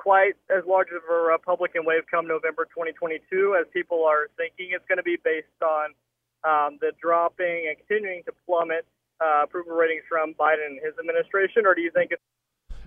quite 0.04 0.36
as 0.54 0.62
large 0.68 0.88
of 0.88 1.00
a 1.10 1.16
Republican 1.32 1.86
wave 1.86 2.02
come 2.10 2.28
November 2.28 2.66
2022 2.66 3.56
as 3.58 3.64
people 3.72 4.04
are 4.04 4.28
thinking 4.36 4.68
it's 4.76 4.84
going 4.86 5.00
to 5.00 5.02
be 5.02 5.16
based 5.24 5.48
on 5.64 5.96
um, 6.44 6.76
the 6.82 6.92
dropping 7.00 7.64
and 7.72 7.78
continuing 7.78 8.22
to 8.24 8.32
plummet 8.44 8.84
uh, 9.24 9.44
approval 9.44 9.72
ratings 9.72 10.02
from 10.06 10.34
Biden 10.34 10.76
and 10.76 10.78
his 10.84 10.92
administration, 11.00 11.64
or 11.64 11.74
do 11.74 11.80
you 11.80 11.90
think 11.90 12.12
it's 12.12 12.22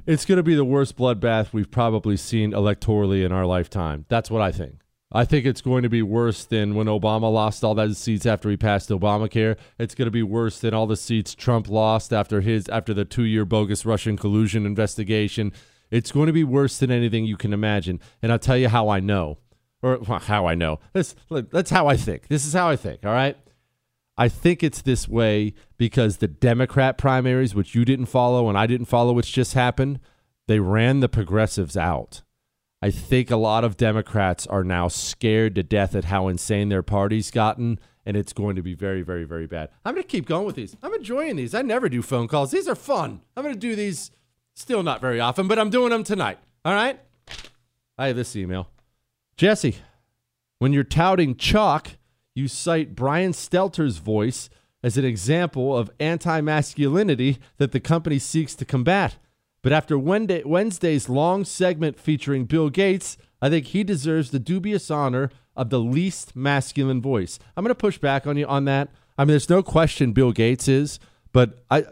it's 0.05 0.23
going 0.23 0.37
to 0.37 0.43
be 0.43 0.55
the 0.55 0.63
worst 0.63 0.95
bloodbath 0.95 1.51
we've 1.51 1.71
probably 1.71 2.15
seen 2.15 2.51
electorally 2.51 3.25
in 3.25 3.33
our 3.33 3.45
lifetime. 3.45 4.05
That's 4.07 4.31
what 4.31 4.41
I 4.41 4.53
think. 4.53 4.79
I 5.11 5.25
think 5.25 5.45
it's 5.45 5.59
going 5.59 5.83
to 5.83 5.89
be 5.89 6.01
worse 6.01 6.45
than 6.45 6.75
when 6.75 6.87
Obama 6.87 7.31
lost 7.31 7.63
all 7.63 7.75
those 7.75 7.97
seats 7.97 8.25
after 8.25 8.49
he 8.49 8.55
passed 8.55 8.89
Obamacare. 8.89 9.57
It's 9.77 9.95
going 9.95 10.05
to 10.05 10.11
be 10.11 10.23
worse 10.23 10.59
than 10.59 10.73
all 10.73 10.87
the 10.87 10.95
seats 10.95 11.35
Trump 11.35 11.67
lost 11.67 12.13
after 12.13 12.39
his 12.39 12.69
after 12.69 12.93
the 12.93 13.05
2-year 13.05 13.43
bogus 13.43 13.85
Russian 13.85 14.15
collusion 14.17 14.65
investigation. 14.65 15.51
It's 15.91 16.11
going 16.11 16.27
to 16.27 16.33
be 16.33 16.43
worse 16.43 16.77
than 16.77 16.91
anything 16.91 17.25
you 17.25 17.37
can 17.37 17.53
imagine. 17.53 17.99
And 18.21 18.31
I'll 18.31 18.39
tell 18.39 18.57
you 18.57 18.69
how 18.69 18.89
I 18.89 18.99
know. 18.99 19.37
Or 19.81 19.99
well, 19.99 20.19
how 20.19 20.47
I 20.47 20.55
know. 20.55 20.79
That's 20.93 21.15
that's 21.29 21.69
how 21.69 21.87
I 21.87 21.97
think. 21.97 22.27
This 22.27 22.45
is 22.45 22.53
how 22.53 22.67
I 22.67 22.75
think, 22.75 23.05
all 23.05 23.13
right? 23.13 23.37
I 24.17 24.27
think 24.29 24.63
it's 24.63 24.81
this 24.81 25.07
way 25.07 25.53
because 25.77 26.17
the 26.17 26.27
Democrat 26.27 26.97
primaries, 26.97 27.53
which 27.53 27.75
you 27.75 27.85
didn't 27.85 28.07
follow 28.07 28.49
and 28.49 28.57
I 28.57 28.65
didn't 28.65 28.87
follow, 28.87 29.13
which 29.13 29.31
just 29.31 29.53
happened, 29.53 29.99
they 30.47 30.59
ran 30.59 31.01
the 31.01 31.09
progressives 31.09 31.77
out. 31.77 32.23
I 32.81 32.89
think 32.89 33.29
a 33.29 33.37
lot 33.37 33.63
of 33.63 33.77
Democrats 33.77 34.47
are 34.47 34.63
now 34.63 34.87
scared 34.87 35.55
to 35.55 35.63
death 35.63 35.95
at 35.95 36.05
how 36.05 36.27
insane 36.27 36.69
their 36.69 36.83
party's 36.83 37.29
gotten, 37.31 37.79
and 38.05 38.15
it's 38.15 38.33
going 38.33 38.55
to 38.55 38.61
be 38.61 38.73
very, 38.73 39.01
very, 39.01 39.23
very 39.23 39.47
bad. 39.47 39.69
I'm 39.83 39.93
going 39.93 40.03
to 40.03 40.07
keep 40.07 40.25
going 40.25 40.45
with 40.45 40.55
these. 40.55 40.75
I'm 40.81 40.93
enjoying 40.93 41.35
these. 41.35 41.53
I 41.53 41.61
never 41.61 41.89
do 41.89 42.01
phone 42.01 42.27
calls. 42.27 42.51
These 42.51 42.67
are 42.67 42.75
fun. 42.75 43.21
I'm 43.35 43.43
going 43.43 43.55
to 43.55 43.59
do 43.59 43.75
these 43.75 44.11
still 44.57 44.83
not 44.83 45.01
very 45.01 45.19
often, 45.19 45.47
but 45.47 45.59
I'm 45.59 45.69
doing 45.69 45.91
them 45.91 46.03
tonight. 46.03 46.39
All 46.65 46.73
right? 46.73 46.99
I 47.97 48.07
have 48.07 48.15
this 48.15 48.35
email. 48.35 48.69
Jesse, 49.37 49.77
when 50.59 50.73
you're 50.73 50.83
touting 50.83 51.35
Choq, 51.35 51.95
you 52.33 52.47
cite 52.47 52.95
Brian 52.95 53.31
Stelter's 53.31 53.97
voice 53.97 54.49
as 54.83 54.97
an 54.97 55.05
example 55.05 55.77
of 55.77 55.91
anti 55.99 56.41
masculinity 56.41 57.37
that 57.57 57.71
the 57.71 57.79
company 57.79 58.19
seeks 58.19 58.55
to 58.55 58.65
combat. 58.65 59.17
But 59.61 59.73
after 59.73 59.97
Wednesday's 59.97 61.09
long 61.09 61.43
segment 61.43 61.99
featuring 61.99 62.45
Bill 62.45 62.69
Gates, 62.69 63.17
I 63.41 63.49
think 63.49 63.67
he 63.67 63.83
deserves 63.83 64.31
the 64.31 64.39
dubious 64.39 64.89
honor 64.89 65.29
of 65.55 65.69
the 65.69 65.79
least 65.79 66.35
masculine 66.35 67.01
voice. 67.01 67.39
I'm 67.55 67.63
going 67.63 67.71
to 67.71 67.75
push 67.75 67.97
back 67.97 68.27
on 68.27 68.37
you 68.37 68.45
on 68.45 68.65
that. 68.65 68.89
I 69.17 69.23
mean, 69.23 69.29
there's 69.29 69.49
no 69.49 69.63
question 69.63 70.13
Bill 70.13 70.31
Gates 70.31 70.67
is, 70.67 70.99
but 71.33 71.63
I, 71.69 71.85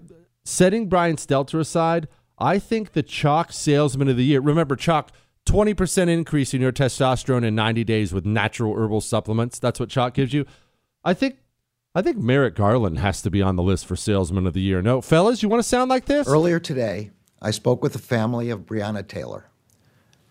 setting 0.43 0.87
Brian 0.87 1.15
Stelter 1.15 1.59
aside, 1.59 2.07
I 2.37 2.59
think 2.59 2.91
the 2.93 3.03
Choq 3.03 3.51
Salesman 3.51 4.09
of 4.09 4.17
the 4.17 4.25
Year. 4.25 4.41
Remember, 4.41 4.75
Choq, 4.75 5.09
20% 5.45 6.09
increase 6.09 6.53
in 6.53 6.61
your 6.61 6.71
testosterone 6.71 7.45
in 7.45 7.55
90 7.55 7.83
days 7.83 8.13
with 8.13 8.25
natural 8.25 8.75
herbal 8.75 9.01
supplements. 9.01 9.59
That's 9.59 9.79
what 9.79 9.89
Choq 9.89 10.13
gives 10.13 10.33
you. 10.33 10.45
I 11.03 11.13
think 11.13 11.37
I 11.93 12.01
think 12.01 12.17
Merrick 12.17 12.55
Garland 12.55 12.99
has 12.99 13.21
to 13.21 13.29
be 13.29 13.41
on 13.41 13.55
the 13.55 13.63
list 13.63 13.85
for 13.85 13.95
Salesman 13.95 14.45
of 14.45 14.53
the 14.53 14.61
Year. 14.61 14.81
No, 14.81 14.99
fellas, 14.99 15.41
you 15.41 15.47
want 15.47 15.63
to 15.63 15.69
sound 15.69 15.89
like 15.89 16.05
this? 16.05 16.27
Earlier 16.27 16.59
today, 16.59 17.11
I 17.41 17.51
spoke 17.51 17.81
with 17.81 17.93
the 17.93 17.99
family 17.99 18.49
of 18.49 18.65
Breonna 18.65 19.07
Taylor. 19.07 19.45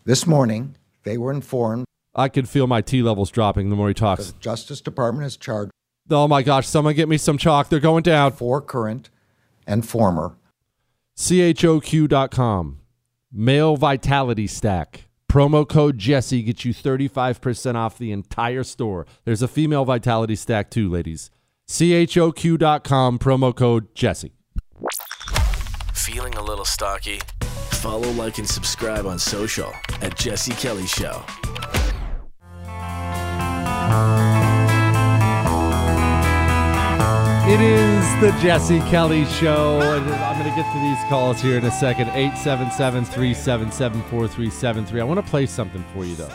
This 0.05 0.27
morning, 0.27 0.77
they 1.05 1.17
were 1.17 1.33
informed. 1.33 1.87
I 2.15 2.29
could 2.29 2.51
feel 2.51 2.67
my 2.67 2.83
T 2.83 3.03
levels 3.03 3.31
dropping 3.31 3.71
the 3.71 3.77
more 3.77 3.89
he 3.89 3.95
talks. 3.95 4.33
The 4.33 4.39
Justice 4.41 4.83
Department 4.83 5.23
has 5.23 5.39
charged. 5.39 5.71
Oh 6.11 6.29
my 6.29 6.43
gosh, 6.43 6.67
someone 6.67 6.95
get 6.95 7.09
me 7.09 7.17
some 7.17 7.39
Choq. 7.39 7.71
They're 7.71 7.81
going 7.81 8.03
down. 8.03 8.33
Four 8.33 8.61
current 8.61 9.09
and 9.67 9.89
former. 9.89 10.37
CHOQ.com. 11.17 12.81
Male 13.33 13.77
Vitality 13.77 14.47
Stack. 14.47 15.09
Promo 15.31 15.69
code 15.69 15.99
Jesse 15.99 16.43
gets 16.43 16.65
you 16.65 16.73
35% 16.73 17.75
off 17.75 17.99
the 17.99 18.13
entire 18.13 18.63
store. 18.63 19.07
There's 19.25 19.43
a 19.43 19.49
female 19.49 19.85
Vitality 19.85 20.37
Stack 20.37 20.71
too, 20.71 20.89
ladies. 20.89 21.31
CHOQ.com. 21.69 23.19
Promo 23.19 23.55
code 23.55 23.93
Jesse. 23.95 24.33
Feeling 25.93 26.35
a 26.35 26.43
little 26.43 26.65
stocky? 26.65 27.21
Follow, 27.41 28.11
like, 28.13 28.39
and 28.39 28.49
subscribe 28.49 29.07
on 29.07 29.19
social 29.19 29.73
at 30.01 30.17
Jesse 30.17 30.53
Kelly 30.53 30.87
Show. 30.87 31.25
It 37.47 37.61
is 37.61 38.21
the 38.23 38.31
Jesse 38.41 38.79
Kelly 38.89 39.27
Show. 39.27 39.79
I'm 39.79 40.39
going 40.39 40.49
to 40.49 40.57
get 40.57 40.73
to 40.73 40.79
these 40.81 40.99
calls 41.11 41.43
here 41.43 41.59
in 41.59 41.65
a 41.67 41.71
second. 41.71 42.09
877 42.09 43.05
377 43.05 44.01
4373. 44.01 45.01
I 45.03 45.05
want 45.05 45.23
to 45.23 45.31
play 45.31 45.45
something 45.45 45.85
for 45.93 46.07
you, 46.07 46.17
though. 46.17 46.33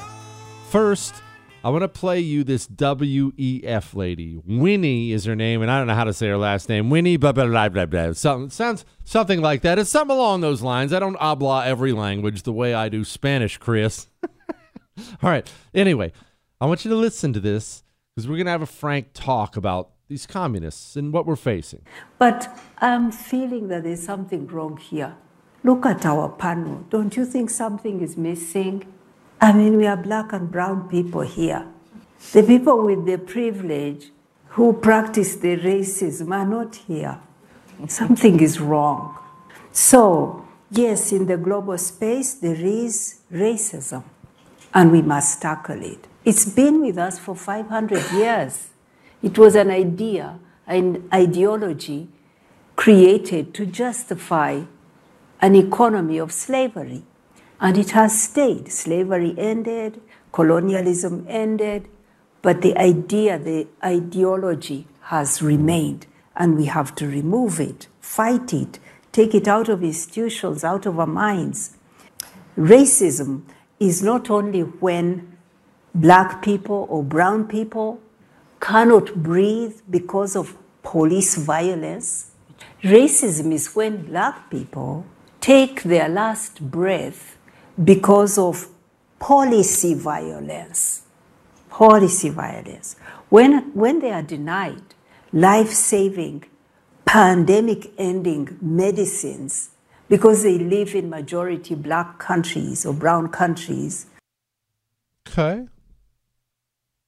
First, 0.69 1.23
I 1.63 1.71
want 1.71 1.81
to 1.81 1.87
play 1.87 2.19
you 2.19 2.43
this 2.43 2.67
WEF 2.67 3.95
lady. 3.95 4.39
Winnie 4.45 5.11
is 5.11 5.25
her 5.25 5.35
name, 5.35 5.63
and 5.63 5.71
I 5.71 5.79
don't 5.79 5.87
know 5.87 5.95
how 5.95 6.03
to 6.03 6.13
say 6.13 6.27
her 6.27 6.37
last 6.37 6.69
name. 6.69 6.91
Winnie, 6.91 7.17
blah, 7.17 7.31
blah, 7.31 7.47
blah, 7.47 7.69
blah, 7.69 7.87
blah. 7.87 8.13
Something, 8.13 8.51
sounds 8.51 8.85
something 9.03 9.41
like 9.41 9.63
that. 9.63 9.79
It's 9.79 9.89
something 9.89 10.15
along 10.15 10.41
those 10.41 10.61
lines. 10.61 10.93
I 10.93 10.99
don't 10.99 11.17
habla 11.19 11.65
every 11.65 11.91
language 11.91 12.43
the 12.43 12.53
way 12.53 12.75
I 12.75 12.87
do 12.87 13.03
Spanish, 13.03 13.57
Chris. 13.57 14.09
All 14.23 15.31
right. 15.31 15.51
Anyway, 15.73 16.13
I 16.61 16.67
want 16.67 16.85
you 16.85 16.91
to 16.91 16.97
listen 16.97 17.33
to 17.33 17.39
this 17.39 17.83
because 18.15 18.27
we're 18.27 18.37
going 18.37 18.45
to 18.45 18.51
have 18.51 18.61
a 18.61 18.67
frank 18.67 19.07
talk 19.15 19.57
about 19.57 19.89
these 20.09 20.25
communists 20.25 20.95
and 20.95 21.13
what 21.13 21.25
we're 21.25 21.35
facing. 21.35 21.81
But 22.17 22.49
I'm 22.79 23.11
feeling 23.11 23.67
that 23.67 23.83
there's 23.83 24.03
something 24.03 24.47
wrong 24.47 24.77
here. 24.77 25.15
Look 25.63 25.85
at 25.85 26.05
our 26.05 26.29
panel. 26.29 26.83
Don't 26.89 27.15
you 27.15 27.25
think 27.25 27.49
something 27.51 28.01
is 28.01 28.17
missing? 28.17 28.91
I 29.39 29.53
mean, 29.53 29.77
we 29.77 29.85
are 29.85 29.95
black 29.95 30.33
and 30.33 30.51
brown 30.51 30.89
people 30.89 31.21
here. 31.21 31.65
The 32.33 32.43
people 32.43 32.83
with 32.83 33.05
the 33.05 33.17
privilege 33.17 34.09
who 34.49 34.73
practice 34.73 35.35
the 35.35 35.57
racism 35.57 36.31
are 36.31 36.45
not 36.45 36.75
here. 36.75 37.19
Something 37.87 38.39
is 38.39 38.59
wrong. 38.59 39.17
So, 39.71 40.45
yes, 40.71 41.11
in 41.11 41.27
the 41.27 41.37
global 41.37 41.77
space, 41.77 42.33
there 42.33 42.59
is 42.59 43.19
racism, 43.31 44.03
and 44.73 44.91
we 44.91 45.01
must 45.01 45.41
tackle 45.41 45.81
it. 45.83 46.07
It's 46.25 46.45
been 46.45 46.81
with 46.81 46.97
us 46.97 47.19
for 47.19 47.35
500 47.35 48.11
years. 48.11 48.69
It 49.21 49.37
was 49.37 49.55
an 49.55 49.69
idea, 49.69 50.39
an 50.67 51.09
ideology 51.13 52.07
created 52.75 53.53
to 53.53 53.65
justify 53.65 54.61
an 55.41 55.55
economy 55.55 56.17
of 56.17 56.31
slavery. 56.31 57.03
And 57.59 57.77
it 57.77 57.91
has 57.91 58.21
stayed. 58.21 58.71
Slavery 58.71 59.35
ended, 59.37 59.99
colonialism 60.31 61.25
ended, 61.27 61.89
but 62.41 62.61
the 62.61 62.77
idea, 62.77 63.37
the 63.37 63.67
ideology 63.83 64.87
has 65.01 65.41
remained, 65.41 66.07
and 66.35 66.55
we 66.55 66.65
have 66.65 66.95
to 66.95 67.07
remove 67.07 67.59
it, 67.59 67.87
fight 67.99 68.53
it, 68.53 68.79
take 69.11 69.35
it 69.35 69.47
out 69.47 69.67
of 69.67 69.83
institutions, 69.83 70.63
out 70.63 70.85
of 70.85 70.97
our 70.99 71.07
minds. 71.07 71.75
Racism 72.57 73.43
is 73.79 74.01
not 74.01 74.29
only 74.29 74.61
when 74.61 75.37
black 75.93 76.41
people 76.41 76.87
or 76.89 77.03
brown 77.03 77.45
people 77.45 77.99
cannot 78.59 79.15
breathe 79.15 79.79
because 79.89 80.35
of 80.35 80.57
police 80.83 81.35
violence. 81.35 82.31
Racism 82.83 83.53
is 83.53 83.75
when 83.75 84.05
black 84.05 84.49
people 84.49 85.05
take 85.41 85.83
their 85.83 86.09
last 86.09 86.61
breath 86.61 87.37
because 87.83 88.37
of 88.37 88.67
policy 89.19 89.93
violence. 89.93 91.03
Policy 91.69 92.29
violence. 92.29 92.95
When, 93.29 93.73
when 93.73 93.99
they 93.99 94.11
are 94.11 94.23
denied 94.23 94.83
life 95.31 95.69
saving, 95.69 96.45
pandemic 97.05 97.91
ending 97.97 98.57
medicines 98.61 99.69
because 100.09 100.43
they 100.43 100.57
live 100.57 100.95
in 100.95 101.09
majority 101.09 101.75
black 101.75 102.17
countries 102.17 102.85
or 102.85 102.93
brown 102.93 103.29
countries. 103.29 104.07
Okay. 105.27 105.67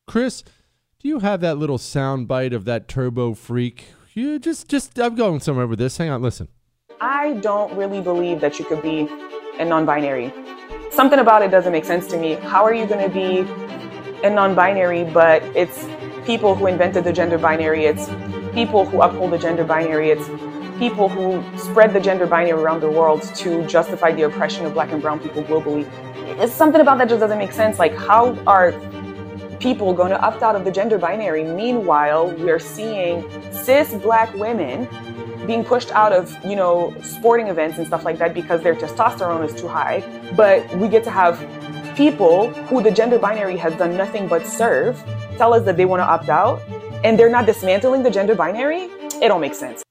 Chris, 0.07 0.43
do 1.01 1.07
you 1.07 1.19
have 1.19 1.41
that 1.41 1.57
little 1.57 1.79
sound 1.79 2.27
bite 2.27 2.53
of 2.53 2.65
that 2.65 2.87
turbo 2.87 3.33
freak? 3.33 3.85
You 4.13 4.37
just 4.37 4.69
just 4.69 4.99
I'm 4.99 5.15
going 5.15 5.39
somewhere 5.39 5.65
with 5.65 5.79
this. 5.79 5.97
Hang 5.97 6.09
on, 6.09 6.21
listen. 6.21 6.47
I 6.99 7.33
don't 7.41 7.73
really 7.75 8.01
believe 8.01 8.39
that 8.41 8.59
you 8.59 8.65
could 8.65 8.83
be 8.83 9.09
a 9.57 9.65
non-binary. 9.65 10.31
Something 10.91 11.17
about 11.17 11.41
it 11.41 11.49
doesn't 11.49 11.71
make 11.71 11.85
sense 11.85 12.05
to 12.07 12.17
me. 12.17 12.33
How 12.33 12.63
are 12.63 12.73
you 12.73 12.85
going 12.85 13.03
to 13.03 13.09
be 13.11 13.39
a 14.23 14.29
non-binary 14.29 15.05
but 15.05 15.41
it's 15.55 15.87
people 16.27 16.53
who 16.53 16.67
invented 16.67 17.03
the 17.03 17.13
gender 17.13 17.39
binary, 17.39 17.85
it's 17.85 18.05
people 18.53 18.85
who 18.85 19.01
uphold 19.01 19.31
the 19.31 19.39
gender 19.39 19.63
binary, 19.63 20.11
it's 20.11 20.27
people 20.77 21.09
who 21.09 21.43
spread 21.57 21.93
the 21.93 21.99
gender 21.99 22.27
binary 22.27 22.61
around 22.61 22.79
the 22.79 22.91
world 22.91 23.23
to 23.37 23.65
justify 23.65 24.11
the 24.11 24.21
oppression 24.23 24.67
of 24.67 24.75
black 24.75 24.91
and 24.91 25.01
brown 25.01 25.19
people 25.19 25.41
globally. 25.41 25.89
It's 26.39 26.53
something 26.53 26.81
about 26.81 26.99
that 26.99 27.09
just 27.09 27.21
doesn't 27.21 27.39
make 27.39 27.53
sense. 27.53 27.79
Like 27.79 27.95
how 27.95 28.35
are 28.45 28.71
people 29.61 29.93
going 29.93 30.09
to 30.09 30.19
opt 30.19 30.41
out 30.41 30.55
of 30.55 30.65
the 30.65 30.71
gender 30.71 30.97
binary. 30.97 31.43
Meanwhile, 31.43 32.31
we're 32.37 32.59
seeing 32.59 33.23
cis 33.53 33.93
black 33.93 34.33
women 34.33 34.87
being 35.45 35.63
pushed 35.63 35.91
out 35.91 36.11
of, 36.11 36.35
you 36.43 36.55
know, 36.55 36.95
sporting 37.03 37.47
events 37.47 37.77
and 37.77 37.85
stuff 37.85 38.03
like 38.03 38.17
that 38.17 38.33
because 38.33 38.61
their 38.61 38.75
testosterone 38.75 39.45
is 39.47 39.59
too 39.59 39.67
high. 39.67 40.03
But 40.35 40.67
we 40.77 40.87
get 40.87 41.03
to 41.05 41.11
have 41.11 41.39
people 41.95 42.49
who 42.65 42.81
the 42.81 42.91
gender 42.91 43.19
binary 43.19 43.57
has 43.57 43.75
done 43.75 43.95
nothing 43.95 44.27
but 44.27 44.45
serve 44.45 45.01
tell 45.37 45.53
us 45.53 45.63
that 45.65 45.77
they 45.77 45.85
want 45.85 45.99
to 45.99 46.05
opt 46.05 46.29
out 46.29 46.61
and 47.03 47.17
they're 47.17 47.29
not 47.29 47.45
dismantling 47.45 48.03
the 48.03 48.11
gender 48.11 48.35
binary. 48.35 48.83
It 49.21 49.27
don't 49.27 49.41
make 49.41 49.55
sense. 49.55 49.83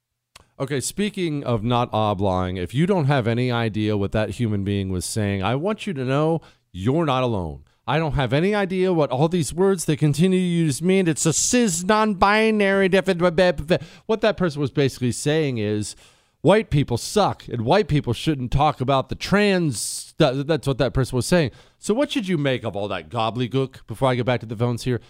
Okay, 0.59 0.81
speaking 0.81 1.43
of 1.45 1.63
not 1.65 1.89
oblying, 1.93 2.57
if 2.57 2.75
you 2.75 2.87
don't 2.87 3.07
have 3.07 3.27
any 3.27 3.51
idea 3.51 3.97
what 3.97 4.13
that 4.13 4.31
human 4.31 4.63
being 4.63 4.91
was 4.91 5.05
saying, 5.05 5.43
I 5.43 5.55
want 5.55 5.87
you 5.87 5.95
to 5.95 6.05
know 6.05 6.41
you're 6.71 7.07
not 7.07 7.23
alone. 7.23 7.65
I 7.91 7.99
don't 7.99 8.13
have 8.13 8.33
any 8.33 8.55
idea 8.55 8.93
what 8.93 9.11
all 9.11 9.27
these 9.27 9.53
words 9.53 9.87
they 9.87 9.97
continue 9.97 10.39
to 10.39 10.45
use 10.45 10.81
mean. 10.81 11.09
It's 11.09 11.27
a 11.27 11.33
cis 11.33 11.83
non-binary. 11.83 12.89
definition. 12.89 13.81
What 14.07 14.21
that 14.21 14.37
person 14.37 14.61
was 14.61 14.71
basically 14.71 15.11
saying 15.11 15.59
is 15.59 15.97
white 16.41 16.71
people 16.71 16.97
suck 16.97 17.49
and 17.49 17.63
white 17.63 17.89
people 17.89 18.13
shouldn't 18.13 18.53
talk 18.53 18.81
about 18.81 19.09
the 19.09 19.17
trans. 19.17 20.15
That's 20.19 20.69
what 20.69 20.79
that 20.79 20.95
person 20.95 21.17
was 21.17 21.27
saying. 21.27 21.51
So 21.79 21.93
what 21.93 22.13
should 22.13 22.29
you 22.29 22.39
make 22.39 22.63
of 22.63 22.77
all 22.77 22.87
that 22.87 23.09
gobbledygook 23.09 23.85
before 23.89 24.09
I 24.09 24.15
get 24.15 24.25
back 24.25 24.39
to 24.39 24.47
the 24.47 24.55
phones 24.55 24.85
here? 24.85 25.01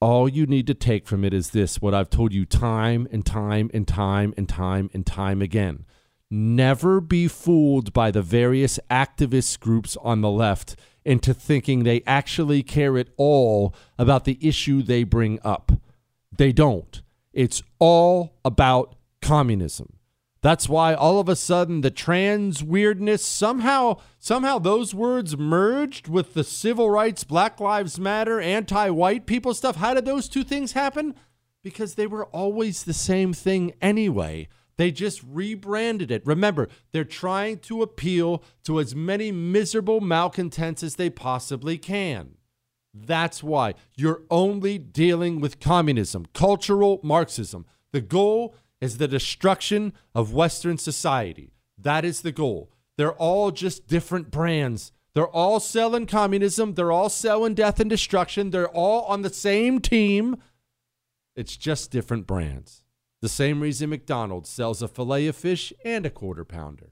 All 0.00 0.26
you 0.26 0.46
need 0.46 0.66
to 0.68 0.74
take 0.74 1.06
from 1.06 1.22
it 1.22 1.34
is 1.34 1.50
this 1.50 1.82
what 1.82 1.92
I've 1.92 2.08
told 2.08 2.32
you 2.32 2.46
time 2.46 3.06
and 3.12 3.26
time 3.26 3.70
and 3.74 3.86
time 3.86 4.32
and 4.38 4.48
time 4.48 4.88
and 4.94 5.04
time 5.04 5.42
again. 5.42 5.84
Never 6.30 7.00
be 7.00 7.28
fooled 7.28 7.92
by 7.92 8.10
the 8.10 8.22
various 8.22 8.80
activist 8.90 9.60
groups 9.60 9.96
on 10.02 10.20
the 10.20 10.30
left 10.30 10.76
into 11.04 11.34
thinking 11.34 11.84
they 11.84 12.02
actually 12.06 12.62
care 12.62 12.96
at 12.96 13.08
all 13.16 13.74
about 13.98 14.24
the 14.24 14.38
issue 14.40 14.82
they 14.82 15.04
bring 15.04 15.38
up. 15.44 15.72
They 16.36 16.52
don't. 16.52 17.02
It's 17.32 17.62
all 17.78 18.36
about 18.44 18.96
communism. 19.20 19.98
That's 20.40 20.68
why 20.68 20.92
all 20.92 21.20
of 21.20 21.28
a 21.28 21.36
sudden 21.36 21.80
the 21.80 21.90
trans 21.90 22.62
weirdness 22.62 23.24
somehow 23.24 24.00
somehow 24.18 24.58
those 24.58 24.94
words 24.94 25.38
merged 25.38 26.06
with 26.06 26.34
the 26.34 26.44
civil 26.44 26.90
rights, 26.90 27.24
Black 27.24 27.60
Lives 27.60 27.98
Matter, 27.98 28.40
anti-white 28.40 29.26
people 29.26 29.54
stuff. 29.54 29.76
How 29.76 29.94
did 29.94 30.04
those 30.04 30.28
two 30.28 30.44
things 30.44 30.72
happen? 30.72 31.14
Because 31.62 31.94
they 31.94 32.06
were 32.06 32.26
always 32.26 32.84
the 32.84 32.92
same 32.92 33.32
thing 33.32 33.72
anyway. 33.80 34.48
They 34.76 34.90
just 34.90 35.22
rebranded 35.22 36.10
it. 36.10 36.26
Remember, 36.26 36.68
they're 36.92 37.04
trying 37.04 37.58
to 37.60 37.82
appeal 37.82 38.42
to 38.64 38.80
as 38.80 38.94
many 38.94 39.30
miserable 39.30 40.00
malcontents 40.00 40.82
as 40.82 40.96
they 40.96 41.10
possibly 41.10 41.78
can. 41.78 42.36
That's 42.92 43.42
why 43.42 43.74
you're 43.96 44.22
only 44.30 44.78
dealing 44.78 45.40
with 45.40 45.60
communism, 45.60 46.26
cultural 46.32 47.00
Marxism. 47.02 47.66
The 47.92 48.00
goal 48.00 48.54
is 48.80 48.98
the 48.98 49.08
destruction 49.08 49.92
of 50.14 50.32
Western 50.32 50.78
society. 50.78 51.50
That 51.76 52.04
is 52.04 52.22
the 52.22 52.32
goal. 52.32 52.70
They're 52.96 53.12
all 53.12 53.50
just 53.50 53.88
different 53.88 54.30
brands. 54.30 54.92
They're 55.14 55.26
all 55.26 55.58
selling 55.60 56.06
communism. 56.06 56.74
They're 56.74 56.92
all 56.92 57.08
selling 57.08 57.54
death 57.54 57.80
and 57.80 57.90
destruction. 57.90 58.50
They're 58.50 58.68
all 58.68 59.02
on 59.06 59.22
the 59.22 59.32
same 59.32 59.80
team. 59.80 60.36
It's 61.34 61.56
just 61.56 61.90
different 61.90 62.26
brands. 62.26 62.83
The 63.24 63.30
same 63.30 63.62
reason 63.62 63.88
McDonald's 63.88 64.50
sells 64.50 64.82
a 64.82 64.86
filet 64.86 65.28
of 65.28 65.34
fish 65.34 65.72
and 65.82 66.04
a 66.04 66.10
quarter 66.10 66.44
pounder. 66.44 66.90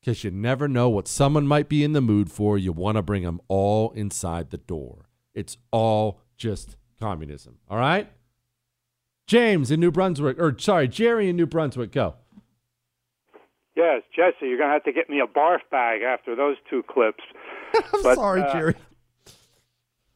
Because 0.00 0.24
you 0.24 0.32
never 0.32 0.66
know 0.66 0.88
what 0.88 1.06
someone 1.06 1.46
might 1.46 1.68
be 1.68 1.84
in 1.84 1.92
the 1.92 2.00
mood 2.00 2.28
for. 2.28 2.58
You 2.58 2.72
want 2.72 2.96
to 2.96 3.02
bring 3.02 3.22
them 3.22 3.40
all 3.46 3.92
inside 3.92 4.50
the 4.50 4.56
door. 4.56 5.10
It's 5.32 5.58
all 5.70 6.22
just 6.36 6.76
communism. 6.98 7.58
All 7.68 7.78
right? 7.78 8.10
James 9.28 9.70
in 9.70 9.78
New 9.78 9.92
Brunswick, 9.92 10.40
or 10.40 10.58
sorry, 10.58 10.88
Jerry 10.88 11.28
in 11.28 11.36
New 11.36 11.46
Brunswick, 11.46 11.92
go. 11.92 12.16
Yes, 13.76 14.02
Jesse, 14.12 14.48
you're 14.48 14.58
going 14.58 14.70
to 14.70 14.72
have 14.72 14.82
to 14.82 14.92
get 14.92 15.08
me 15.08 15.20
a 15.20 15.28
barf 15.28 15.60
bag 15.70 16.02
after 16.02 16.34
those 16.34 16.56
two 16.68 16.82
clips. 16.82 17.22
I'm 17.76 18.02
but, 18.02 18.16
sorry, 18.16 18.42
uh, 18.42 18.52
Jerry. 18.52 18.74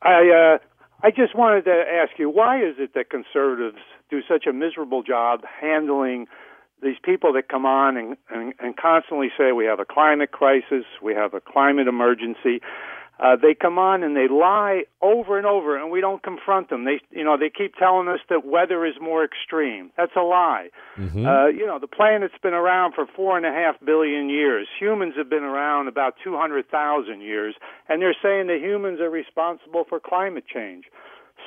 I 0.03 0.57
uh, 0.57 0.59
I 1.05 1.13
just 1.13 1.37
wanted 1.37 1.65
to 1.67 1.71
ask 1.71 2.19
you, 2.19 2.29
why 2.29 2.59
is 2.59 2.75
it 2.79 2.95
that 2.95 3.09
conservatives 3.09 3.79
do 4.15 4.23
such 4.33 4.47
a 4.47 4.53
miserable 4.53 5.03
job 5.03 5.41
handling 5.61 6.27
these 6.83 6.97
people 7.03 7.33
that 7.33 7.49
come 7.49 7.67
on 7.67 7.97
and, 7.97 8.17
and, 8.31 8.53
and 8.59 8.77
constantly 8.77 9.29
say 9.39 9.53
we 9.53 9.65
have 9.65 9.81
a 9.81 9.85
climate 9.85 10.31
crisis, 10.31 10.85
we 11.03 11.15
have 11.15 11.33
a 11.35 11.41
climate 11.41 11.89
emergency. 11.89 12.61
Uh, 13.19 13.37
they 13.41 13.55
come 13.55 13.79
on 13.79 14.03
and 14.03 14.17
they 14.17 14.27
lie 14.27 14.83
over 15.01 15.39
and 15.39 15.47
over, 15.47 15.81
and 15.81 15.93
we 15.93 16.01
don't 16.01 16.21
confront 16.23 16.69
them. 16.69 16.85
They, 16.85 17.01
you 17.11 17.23
know, 17.23 17.37
they 17.39 17.49
keep 17.49 17.77
telling 17.77 18.09
us 18.09 18.19
that 18.29 18.45
weather 18.45 18.85
is 18.85 18.95
more 19.01 19.23
extreme. 19.25 19.93
That's 19.97 20.17
a 20.17 20.23
lie. 20.23 20.71
Mm-hmm. 20.99 21.25
Uh, 21.25 21.47
you 21.47 21.65
know, 21.65 21.79
the 21.79 21.87
planet's 21.87 22.35
been 22.43 22.55
around 22.55 22.95
for 22.95 23.07
four 23.07 23.37
and 23.37 23.47
a 23.47 23.53
half 23.53 23.77
billion 23.85 24.29
years. 24.29 24.67
Humans 24.81 25.15
have 25.17 25.31
been 25.31 25.45
around 25.45 25.87
about 25.87 26.15
two 26.25 26.37
hundred 26.37 26.69
thousand 26.69 27.21
years, 27.21 27.55
and 27.89 28.03
they're 28.03 28.17
saying 28.21 28.49
that 28.49 28.59
humans 28.61 28.99
are 29.01 29.11
responsible 29.11 29.85
for 29.89 30.01
climate 30.01 30.45
change. 30.53 30.85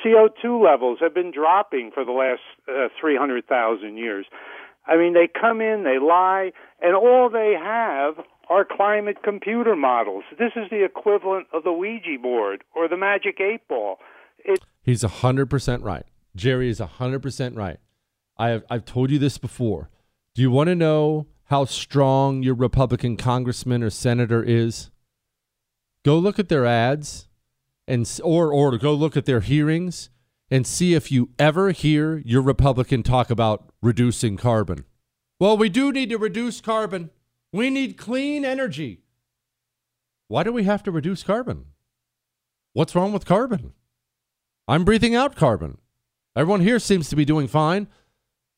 CO2 0.03 0.63
levels 0.63 0.99
have 1.01 1.13
been 1.13 1.31
dropping 1.31 1.91
for 1.93 2.05
the 2.05 2.11
last 2.11 2.41
uh, 2.67 2.87
300,000 2.99 3.97
years. 3.97 4.25
I 4.85 4.95
mean, 4.97 5.13
they 5.13 5.27
come 5.27 5.59
in, 5.61 5.83
they 5.83 5.99
lie, 5.99 6.51
and 6.81 6.95
all 6.95 7.29
they 7.29 7.55
have 7.61 8.15
are 8.49 8.63
climate 8.65 9.17
computer 9.23 9.75
models. 9.75 10.23
This 10.39 10.53
is 10.55 10.69
the 10.69 10.85
equivalent 10.85 11.47
of 11.53 11.63
the 11.63 11.73
Ouija 11.73 12.17
board 12.21 12.63
or 12.75 12.87
the 12.87 12.95
magic 12.97 13.39
eight 13.41 13.67
ball. 13.67 13.97
It- 14.39 14.63
He's 14.81 15.03
100% 15.03 15.83
right. 15.83 16.05
Jerry 16.35 16.69
is 16.69 16.79
100% 16.79 17.57
right. 17.57 17.77
I 18.37 18.49
have, 18.49 18.63
I've 18.69 18.85
told 18.85 19.09
you 19.11 19.19
this 19.19 19.37
before. 19.37 19.89
Do 20.33 20.41
you 20.41 20.51
want 20.51 20.67
to 20.67 20.75
know 20.75 21.25
how 21.45 21.65
strong 21.65 22.43
your 22.43 22.53
Republican 22.53 23.17
congressman 23.17 23.83
or 23.83 23.89
senator 23.89 24.43
is? 24.43 24.91
Go 26.05 26.17
look 26.19 26.39
at 26.39 26.47
their 26.47 26.65
ads 26.65 27.26
and 27.87 28.19
or 28.23 28.51
or 28.51 28.71
to 28.71 28.77
go 28.77 28.93
look 28.93 29.15
at 29.15 29.25
their 29.25 29.41
hearings 29.41 30.09
and 30.49 30.65
see 30.65 30.93
if 30.93 31.11
you 31.11 31.29
ever 31.39 31.71
hear 31.71 32.17
your 32.25 32.41
Republican 32.41 33.03
talk 33.03 33.29
about 33.29 33.71
reducing 33.81 34.37
carbon. 34.37 34.85
Well, 35.39 35.57
we 35.57 35.69
do 35.69 35.91
need 35.91 36.09
to 36.09 36.17
reduce 36.17 36.61
carbon. 36.61 37.09
We 37.51 37.69
need 37.69 37.97
clean 37.97 38.45
energy. 38.45 39.01
Why 40.27 40.43
do 40.43 40.51
we 40.51 40.63
have 40.63 40.83
to 40.83 40.91
reduce 40.91 41.23
carbon? 41.23 41.65
What's 42.73 42.95
wrong 42.95 43.13
with 43.13 43.25
carbon? 43.25 43.73
I'm 44.67 44.83
breathing 44.83 45.15
out 45.15 45.35
carbon. 45.35 45.77
Everyone 46.35 46.61
here 46.61 46.79
seems 46.79 47.09
to 47.09 47.15
be 47.15 47.25
doing 47.25 47.47
fine. 47.47 47.87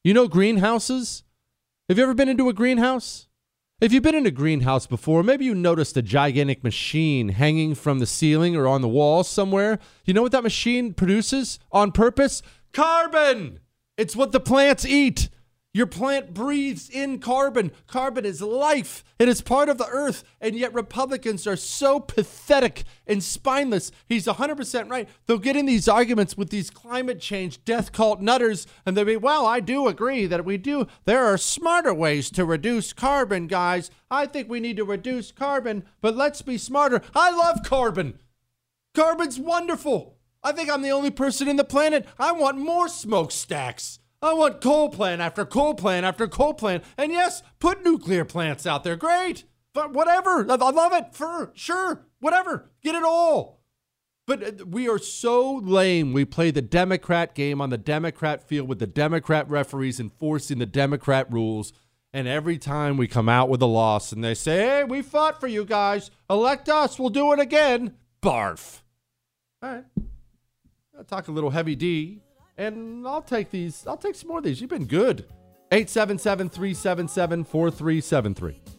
You 0.04 0.13
know 0.13 0.28
greenhouses? 0.28 1.24
Have 1.88 1.98
you 1.98 2.04
ever 2.04 2.13
been 2.13 2.30
into 2.30 2.50
a 2.50 2.54
greenhouse? 2.54 3.29
If 3.82 3.94
you've 3.94 4.04
been 4.04 4.13
in 4.13 4.26
a 4.26 4.32
greenhouse 4.32 4.88
before, 4.88 5.24
maybe 5.24 5.46
you 5.46 5.56
noticed 5.56 5.96
a 5.96 6.02
gigantic 6.02 6.65
machine 6.65 7.30
hanging 7.30 7.76
from 7.76 8.00
the 8.00 8.06
ceiling 8.06 8.54
or 8.54 8.68
on 8.68 8.82
the 8.82 8.89
wall 8.89 9.24
somewhere. 9.24 9.80
You 10.04 10.13
know 10.13 10.22
what 10.22 10.34
that 10.34 10.44
machine 10.44 10.94
produces 10.94 11.60
on 11.72 11.94
purpose? 11.94 12.42
Carbon! 12.74 13.62
It's 13.96 14.18
what 14.18 14.34
the 14.34 14.42
plants 14.42 14.86
eat. 14.86 15.30
Your 15.71 15.86
plant 15.86 16.34
breathes 16.34 16.89
in 16.89 17.19
carbon. 17.19 17.71
Carbon 17.86 18.25
is 18.25 18.41
life. 18.41 19.03
It 19.19 19.29
is 19.29 19.41
part 19.41 19.69
of 19.69 19.77
the 19.77 19.88
earth. 19.88 20.23
And 20.41 20.55
yet 20.55 20.73
Republicans 20.73 21.45
are 21.45 21.55
so 21.55 21.99
pathetic 21.99 22.86
and 23.05 23.23
spineless. 23.23 23.91
He's 24.08 24.25
100% 24.25 24.89
right. 24.89 25.08
They'll 25.27 25.38
get 25.38 25.55
in 25.55 25.67
these 25.67 25.88
arguments 25.88 26.36
with 26.36 26.49
these 26.49 26.71
climate 26.71 27.19
change 27.19 27.63
death 27.65 27.91
cult 27.91 28.19
nutters 28.19 28.65
and 28.84 28.97
they'll 28.97 29.05
be, 29.05 29.15
well, 29.15 29.45
I 29.45 29.60
do 29.60 29.88
agree 29.88 30.25
that 30.25 30.43
we 30.43 30.58
do. 30.58 30.88
There 31.05 31.23
are 31.23 31.38
smarter 31.38 31.93
ways 31.93 32.32
to 32.32 32.45
reduce 32.45 32.91
carbon, 32.91 33.45
guys. 33.45 33.91
I 34.10 34.25
think 34.25 34.49
we 34.49 34.60
need 34.60 34.77
to 34.77 34.86
reduce 34.86 35.32
carbon, 35.32 35.84
but 36.01 36.15
let's 36.15 36.41
be 36.41 36.58
smarter. 36.58 37.01
I 37.13 37.29
love 37.29 37.62
carbon. 37.63 38.17
Carbon's 38.95 39.39
wonderful. 39.39 40.17
I 40.41 40.51
think 40.51 40.71
I'm 40.71 40.82
the 40.82 40.89
only 40.89 41.12
person 41.12 41.47
in 41.47 41.58
the 41.58 41.63
planet. 41.63 42.08
I 42.17 42.32
want 42.32 42.58
more 42.58 42.88
smokestacks. 42.88 43.98
I 44.21 44.34
want 44.34 44.62
coal 44.62 44.89
plant 44.89 45.21
after 45.21 45.45
coal 45.45 45.75
plant 45.75 46.05
after 46.05 46.27
coal 46.27 46.53
plant. 46.53 46.84
And 46.97 47.12
yes, 47.12 47.41
put 47.60 47.84
nuclear 47.84 48.25
plants 48.25 48.65
out 48.67 48.84
there. 48.84 48.95
Great. 48.95 49.45
But 49.73 49.93
whatever. 49.93 50.45
I 50.49 50.55
love 50.55 50.93
it. 50.93 51.15
For 51.15 51.51
sure. 51.55 52.05
Whatever. 52.19 52.69
Get 52.84 52.95
it 52.95 53.03
all. 53.03 53.62
But 54.27 54.43
uh, 54.43 54.65
we 54.65 54.89
are 54.89 54.99
so 54.99 55.55
lame. 55.55 56.12
We 56.13 56.25
play 56.25 56.51
the 56.51 56.62
Democrat 56.62 57.34
game 57.34 57.62
on 57.62 57.69
the 57.69 57.77
Democrat 57.77 58.47
field 58.47 58.67
with 58.67 58.79
the 58.79 58.88
Democrat 58.88 59.49
referees 59.49 59.99
enforcing 59.99 60.60
the 60.60 60.65
Democrat 60.65 61.32
rules. 61.32 61.71
And 62.12 62.27
every 62.27 62.58
time 62.58 62.97
we 62.97 63.08
come 63.08 63.29
out 63.29 63.49
with 63.49 63.62
a 63.62 63.67
loss 63.67 64.12
and 64.12 64.23
they 64.23 64.34
say, 64.34 64.58
hey, 64.58 64.84
we 64.84 65.01
fought 65.01 65.39
for 65.39 65.47
you 65.47 65.63
guys. 65.63 66.12
Elect 66.29 66.67
us. 66.67 66.99
We'll 66.99 67.10
do 67.10 67.32
it 67.34 67.39
again. 67.39 67.95
Barf. 68.21 68.82
All 69.63 69.69
right. 69.69 69.86
I'll 70.97 71.05
talk 71.05 71.27
a 71.27 71.32
little 71.32 71.51
heavy 71.51 71.75
D. 71.75 72.21
And 72.60 73.08
I'll 73.08 73.22
take 73.22 73.50
these. 73.52 73.88
I'll 73.88 73.98
take 73.98 74.15
some 74.15 74.28
more 74.28 74.39
of 74.39 74.43
these. 74.43 74.60
You've 74.60 74.69
been 74.69 74.86
good. 74.86 75.26
877 75.72 76.50
377 76.50 77.43
4373. 77.45 78.79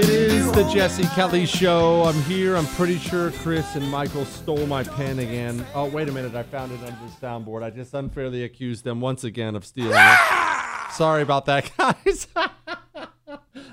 It 0.00 0.08
is 0.08 0.50
the 0.52 0.62
Jesse 0.72 1.02
Kelly 1.16 1.44
Show. 1.44 2.04
I'm 2.04 2.20
here. 2.22 2.56
I'm 2.56 2.66
pretty 2.66 2.98
sure 2.98 3.32
Chris 3.32 3.74
and 3.74 3.90
Michael 3.90 4.24
stole 4.24 4.64
my 4.66 4.84
pen 4.84 5.18
again. 5.18 5.66
Oh, 5.74 5.86
wait 5.86 6.08
a 6.08 6.12
minute. 6.12 6.36
I 6.36 6.44
found 6.44 6.70
it 6.70 6.78
under 6.78 6.90
the 6.90 7.10
soundboard. 7.20 7.64
I 7.64 7.70
just 7.70 7.92
unfairly 7.94 8.44
accused 8.44 8.84
them 8.84 9.00
once 9.00 9.24
again 9.24 9.56
of 9.56 9.64
stealing 9.64 9.90
it. 9.90 9.96
Ah! 9.96 10.88
Sorry 10.92 11.22
about 11.22 11.46
that, 11.46 11.70
guys. 11.78 12.28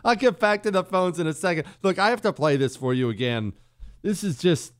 I'll 0.04 0.16
get 0.16 0.40
back 0.40 0.64
to 0.64 0.72
the 0.72 0.84
phones 0.84 1.20
in 1.20 1.28
a 1.28 1.34
second. 1.34 1.66
Look, 1.84 2.00
I 2.00 2.10
have 2.10 2.22
to 2.24 2.34
play 2.34 2.56
this 2.58 2.76
for 2.76 2.92
you 2.94 3.10
again. 3.10 3.54
This 4.02 4.24
is 4.24 4.40
just, 4.40 4.74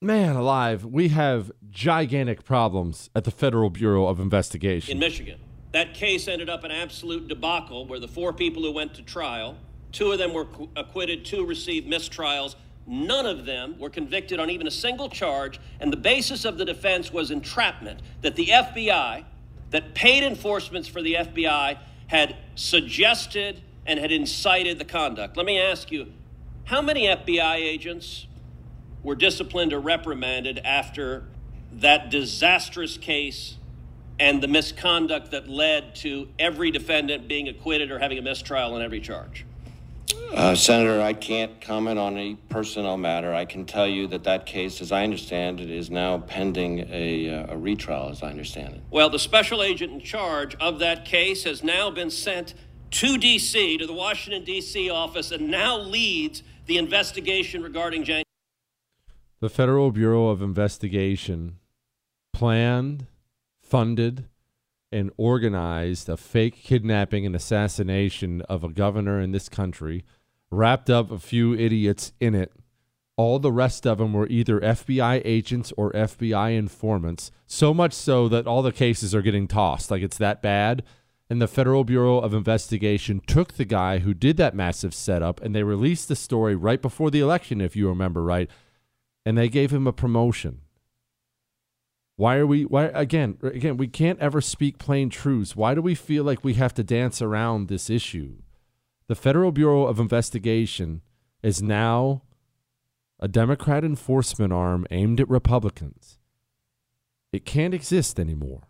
man 0.00 0.36
alive. 0.36 0.84
We 0.84 1.08
have 1.08 1.50
gigantic 1.70 2.44
problems 2.44 3.10
at 3.16 3.24
the 3.24 3.30
Federal 3.32 3.70
Bureau 3.70 4.06
of 4.06 4.20
Investigation. 4.20 4.92
in 4.92 4.98
Michigan. 5.00 5.40
That 5.72 5.94
case 5.94 6.28
ended 6.28 6.48
up 6.48 6.62
an 6.62 6.70
absolute 6.70 7.26
debacle 7.26 7.86
where 7.86 7.98
the 7.98 8.08
four 8.08 8.32
people 8.32 8.62
who 8.62 8.70
went 8.72 8.94
to 8.94 9.02
trial, 9.02 9.56
two 9.92 10.10
of 10.10 10.18
them 10.18 10.32
were 10.32 10.46
acquitted, 10.74 11.24
two 11.24 11.44
received 11.44 11.88
mistrials. 11.88 12.56
None 12.86 13.26
of 13.26 13.44
them 13.46 13.78
were 13.78 13.90
convicted 13.90 14.40
on 14.40 14.50
even 14.50 14.66
a 14.66 14.70
single 14.70 15.08
charge, 15.08 15.60
and 15.78 15.92
the 15.92 15.96
basis 15.96 16.44
of 16.44 16.58
the 16.58 16.64
defense 16.64 17.12
was 17.12 17.30
entrapment 17.30 18.00
that 18.22 18.34
the 18.34 18.46
FBI, 18.46 19.24
that 19.70 19.94
paid 19.94 20.24
enforcements 20.24 20.88
for 20.88 21.00
the 21.00 21.14
FBI, 21.14 21.78
had 22.08 22.36
suggested 22.56 23.62
and 23.86 23.98
had 23.98 24.10
incited 24.10 24.78
the 24.78 24.84
conduct. 24.84 25.36
Let 25.36 25.46
me 25.46 25.60
ask 25.60 25.90
you 25.92 26.12
how 26.64 26.82
many 26.82 27.06
FBI 27.06 27.56
agents 27.56 28.26
were 29.02 29.14
disciplined 29.14 29.72
or 29.72 29.80
reprimanded 29.80 30.60
after 30.64 31.24
that 31.72 32.10
disastrous 32.10 32.98
case 32.98 33.56
and 34.20 34.42
the 34.42 34.48
misconduct 34.48 35.30
that 35.30 35.48
led 35.48 35.94
to 35.96 36.28
every 36.38 36.70
defendant 36.70 37.26
being 37.26 37.48
acquitted 37.48 37.90
or 37.90 37.98
having 37.98 38.18
a 38.18 38.22
mistrial 38.22 38.74
on 38.74 38.82
every 38.82 39.00
charge? 39.00 39.44
Uh, 40.34 40.54
Senator, 40.54 41.00
I 41.00 41.12
can't 41.12 41.60
comment 41.60 41.98
on 41.98 42.16
a 42.16 42.34
personnel 42.48 42.96
matter. 42.96 43.34
I 43.34 43.44
can 43.44 43.66
tell 43.66 43.86
you 43.86 44.06
that 44.08 44.24
that 44.24 44.46
case, 44.46 44.80
as 44.80 44.90
I 44.90 45.04
understand 45.04 45.60
it, 45.60 45.70
is 45.70 45.90
now 45.90 46.18
pending 46.18 46.86
a, 46.90 47.28
uh, 47.28 47.54
a 47.54 47.56
retrial, 47.56 48.08
as 48.10 48.22
I 48.22 48.30
understand 48.30 48.74
it. 48.74 48.82
Well, 48.90 49.10
the 49.10 49.18
special 49.18 49.62
agent 49.62 49.92
in 49.92 50.00
charge 50.00 50.54
of 50.56 50.78
that 50.78 51.04
case 51.04 51.44
has 51.44 51.62
now 51.62 51.90
been 51.90 52.10
sent 52.10 52.54
to 52.92 53.18
D.C., 53.18 53.78
to 53.78 53.86
the 53.86 53.92
Washington, 53.92 54.44
D.C. 54.44 54.90
office, 54.90 55.30
and 55.32 55.50
now 55.50 55.78
leads 55.78 56.42
the 56.66 56.78
investigation 56.78 57.62
regarding 57.62 58.04
January. 58.04 58.24
The 59.40 59.50
Federal 59.50 59.90
Bureau 59.90 60.28
of 60.28 60.40
Investigation 60.40 61.58
planned, 62.32 63.06
funded, 63.60 64.28
and 64.92 65.10
organized 65.16 66.08
a 66.08 66.16
fake 66.16 66.56
kidnapping 66.62 67.24
and 67.26 67.34
assassination 67.34 68.42
of 68.42 68.62
a 68.62 68.68
governor 68.68 69.20
in 69.20 69.32
this 69.32 69.48
country, 69.48 70.04
wrapped 70.50 70.90
up 70.90 71.10
a 71.10 71.18
few 71.18 71.54
idiots 71.54 72.12
in 72.20 72.34
it. 72.34 72.52
All 73.16 73.38
the 73.38 73.52
rest 73.52 73.86
of 73.86 73.98
them 73.98 74.12
were 74.12 74.26
either 74.28 74.60
FBI 74.60 75.22
agents 75.24 75.72
or 75.76 75.92
FBI 75.92 76.56
informants, 76.56 77.30
so 77.46 77.74
much 77.74 77.92
so 77.92 78.28
that 78.28 78.46
all 78.46 78.62
the 78.62 78.72
cases 78.72 79.14
are 79.14 79.22
getting 79.22 79.46
tossed. 79.46 79.90
Like 79.90 80.02
it's 80.02 80.18
that 80.18 80.42
bad. 80.42 80.82
And 81.28 81.40
the 81.40 81.48
Federal 81.48 81.84
Bureau 81.84 82.18
of 82.18 82.34
Investigation 82.34 83.22
took 83.26 83.54
the 83.54 83.64
guy 83.64 83.98
who 83.98 84.12
did 84.12 84.36
that 84.36 84.54
massive 84.54 84.92
setup 84.92 85.40
and 85.40 85.54
they 85.54 85.62
released 85.62 86.08
the 86.08 86.16
story 86.16 86.54
right 86.54 86.82
before 86.82 87.10
the 87.10 87.20
election, 87.20 87.60
if 87.60 87.74
you 87.74 87.88
remember 87.88 88.22
right, 88.22 88.50
and 89.24 89.38
they 89.38 89.48
gave 89.48 89.72
him 89.72 89.86
a 89.86 89.92
promotion. 89.92 90.60
Why 92.16 92.36
are 92.36 92.46
we 92.46 92.64
why 92.64 92.84
again 92.86 93.38
again 93.42 93.76
we 93.76 93.88
can't 93.88 94.18
ever 94.20 94.40
speak 94.40 94.78
plain 94.78 95.08
truths. 95.08 95.56
Why 95.56 95.74
do 95.74 95.80
we 95.80 95.94
feel 95.94 96.24
like 96.24 96.44
we 96.44 96.54
have 96.54 96.74
to 96.74 96.84
dance 96.84 97.22
around 97.22 97.68
this 97.68 97.88
issue? 97.88 98.36
The 99.08 99.14
Federal 99.14 99.52
Bureau 99.52 99.86
of 99.86 99.98
Investigation 99.98 101.02
is 101.42 101.62
now 101.62 102.22
a 103.18 103.28
Democrat 103.28 103.84
enforcement 103.84 104.52
arm 104.52 104.86
aimed 104.90 105.20
at 105.20 105.28
Republicans. 105.28 106.18
It 107.32 107.44
can't 107.44 107.72
exist 107.72 108.20
anymore, 108.20 108.68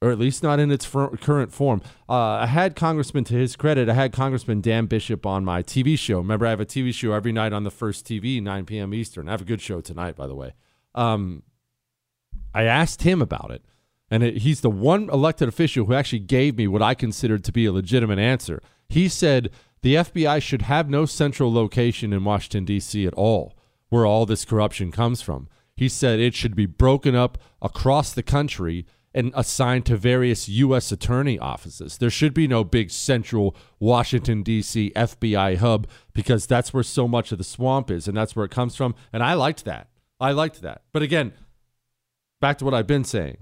or 0.00 0.10
at 0.10 0.18
least 0.18 0.42
not 0.42 0.60
in 0.60 0.70
its 0.70 0.84
fir- 0.84 1.16
current 1.16 1.52
form. 1.52 1.82
Uh, 2.08 2.12
I 2.14 2.46
had 2.46 2.76
Congressman, 2.76 3.24
to 3.24 3.34
his 3.34 3.56
credit, 3.56 3.88
I 3.88 3.94
had 3.94 4.12
Congressman 4.12 4.60
Dan 4.60 4.86
Bishop 4.86 5.26
on 5.26 5.44
my 5.44 5.62
TV 5.62 5.98
show. 5.98 6.18
Remember, 6.18 6.46
I 6.46 6.50
have 6.50 6.60
a 6.60 6.66
TV 6.66 6.94
show 6.94 7.12
every 7.12 7.32
night 7.32 7.52
on 7.52 7.64
the 7.64 7.70
first 7.70 8.06
TV, 8.06 8.40
9 8.40 8.66
p.m. 8.66 8.94
Eastern. 8.94 9.28
I 9.28 9.32
have 9.32 9.40
a 9.40 9.46
good 9.46 9.60
show 9.60 9.80
tonight, 9.80 10.14
by 10.14 10.26
the 10.26 10.34
way. 10.34 10.54
Um, 10.94 11.42
I 12.56 12.64
asked 12.64 13.02
him 13.02 13.20
about 13.20 13.50
it, 13.50 13.62
and 14.10 14.22
it, 14.22 14.38
he's 14.38 14.62
the 14.62 14.70
one 14.70 15.10
elected 15.10 15.46
official 15.46 15.84
who 15.84 15.92
actually 15.92 16.20
gave 16.20 16.56
me 16.56 16.66
what 16.66 16.80
I 16.80 16.94
considered 16.94 17.44
to 17.44 17.52
be 17.52 17.66
a 17.66 17.72
legitimate 17.72 18.18
answer. 18.18 18.62
He 18.88 19.08
said 19.08 19.50
the 19.82 19.96
FBI 19.96 20.40
should 20.40 20.62
have 20.62 20.88
no 20.88 21.04
central 21.04 21.52
location 21.52 22.14
in 22.14 22.24
Washington, 22.24 22.64
D.C. 22.64 23.06
at 23.06 23.12
all, 23.12 23.58
where 23.90 24.06
all 24.06 24.24
this 24.24 24.46
corruption 24.46 24.90
comes 24.90 25.20
from. 25.20 25.48
He 25.76 25.90
said 25.90 26.18
it 26.18 26.34
should 26.34 26.56
be 26.56 26.64
broken 26.64 27.14
up 27.14 27.36
across 27.60 28.14
the 28.14 28.22
country 28.22 28.86
and 29.12 29.32
assigned 29.34 29.84
to 29.86 29.98
various 29.98 30.48
U.S. 30.48 30.90
attorney 30.90 31.38
offices. 31.38 31.98
There 31.98 32.08
should 32.08 32.32
be 32.32 32.48
no 32.48 32.64
big 32.64 32.90
central 32.90 33.54
Washington, 33.78 34.42
D.C. 34.42 34.92
FBI 34.96 35.58
hub 35.58 35.86
because 36.14 36.46
that's 36.46 36.72
where 36.72 36.82
so 36.82 37.06
much 37.06 37.32
of 37.32 37.38
the 37.38 37.44
swamp 37.44 37.90
is 37.90 38.08
and 38.08 38.16
that's 38.16 38.34
where 38.34 38.46
it 38.46 38.50
comes 38.50 38.76
from. 38.76 38.94
And 39.12 39.22
I 39.22 39.34
liked 39.34 39.66
that. 39.66 39.88
I 40.18 40.32
liked 40.32 40.62
that. 40.62 40.82
But 40.92 41.02
again, 41.02 41.34
back 42.40 42.58
to 42.58 42.64
what 42.64 42.74
I've 42.74 42.86
been 42.86 43.04
saying 43.04 43.38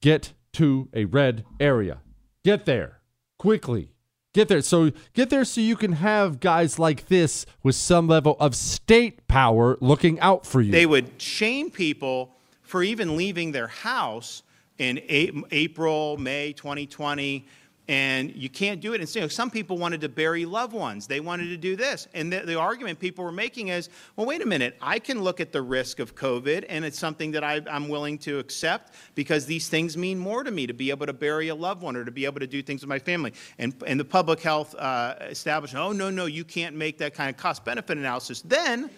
get 0.00 0.32
to 0.52 0.88
a 0.92 1.06
red 1.06 1.44
area. 1.58 1.98
Get 2.44 2.66
there 2.66 3.00
quickly. 3.38 3.92
Get 4.34 4.48
there. 4.48 4.62
So 4.62 4.92
get 5.14 5.30
there 5.30 5.44
so 5.44 5.60
you 5.60 5.76
can 5.76 5.92
have 5.92 6.40
guys 6.40 6.78
like 6.78 7.08
this 7.08 7.46
with 7.62 7.74
some 7.74 8.08
level 8.08 8.36
of 8.40 8.54
state 8.54 9.26
power 9.28 9.76
looking 9.80 10.18
out 10.20 10.46
for 10.46 10.60
you. 10.60 10.72
They 10.72 10.86
would 10.86 11.20
shame 11.20 11.70
people 11.70 12.34
for 12.62 12.82
even 12.82 13.16
leaving 13.16 13.52
their 13.52 13.68
house 13.68 14.42
in 14.78 15.00
April, 15.08 16.16
May 16.16 16.52
2020, 16.54 17.44
and 17.88 18.34
you 18.36 18.48
can't 18.48 18.80
do 18.80 18.92
it. 18.92 19.00
And 19.00 19.08
so 19.08 19.26
some 19.26 19.50
people 19.50 19.76
wanted 19.76 20.00
to 20.02 20.08
bury 20.08 20.44
loved 20.44 20.72
ones. 20.72 21.08
They 21.08 21.18
wanted 21.18 21.48
to 21.48 21.56
do 21.56 21.74
this. 21.74 22.06
And 22.14 22.32
the, 22.32 22.40
the 22.40 22.58
argument 22.58 23.00
people 23.00 23.24
were 23.24 23.32
making 23.32 23.68
is, 23.68 23.88
well, 24.14 24.26
wait 24.26 24.40
a 24.40 24.46
minute, 24.46 24.76
I 24.80 25.00
can 25.00 25.20
look 25.20 25.40
at 25.40 25.50
the 25.50 25.60
risk 25.60 25.98
of 25.98 26.14
COVID, 26.14 26.64
and 26.68 26.84
it's 26.84 26.98
something 26.98 27.32
that 27.32 27.42
I, 27.42 27.60
I'm 27.68 27.88
willing 27.88 28.18
to 28.18 28.38
accept 28.38 28.94
because 29.16 29.46
these 29.46 29.68
things 29.68 29.96
mean 29.96 30.18
more 30.18 30.44
to 30.44 30.50
me 30.50 30.66
to 30.68 30.74
be 30.74 30.90
able 30.90 31.06
to 31.06 31.12
bury 31.12 31.48
a 31.48 31.54
loved 31.54 31.82
one 31.82 31.96
or 31.96 32.04
to 32.04 32.12
be 32.12 32.24
able 32.24 32.38
to 32.38 32.46
do 32.46 32.62
things 32.62 32.82
with 32.82 32.88
my 32.88 33.00
family. 33.00 33.32
And, 33.58 33.74
and 33.84 33.98
the 33.98 34.04
public 34.04 34.40
health 34.40 34.74
uh, 34.76 35.16
establishment, 35.22 35.84
oh, 35.84 35.92
no, 35.92 36.08
no, 36.08 36.26
you 36.26 36.44
can't 36.44 36.76
make 36.76 36.98
that 36.98 37.14
kind 37.14 37.30
of 37.30 37.36
cost 37.36 37.64
benefit 37.64 37.98
analysis. 37.98 38.42
Then, 38.42 38.90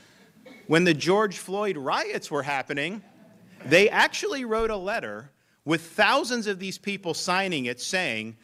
when 0.67 0.85
the 0.85 0.95
George 0.95 1.39
Floyd 1.39 1.79
riots 1.79 2.31
were 2.31 2.43
happening, 2.43 3.03
they 3.65 3.89
actually 3.89 4.45
wrote 4.45 4.71
a 4.71 4.77
letter 4.77 5.31
with 5.65 5.81
thousands 5.81 6.47
of 6.47 6.59
these 6.59 6.77
people 6.77 7.15
signing 7.15 7.65
it 7.65 7.81
saying, 7.81 8.37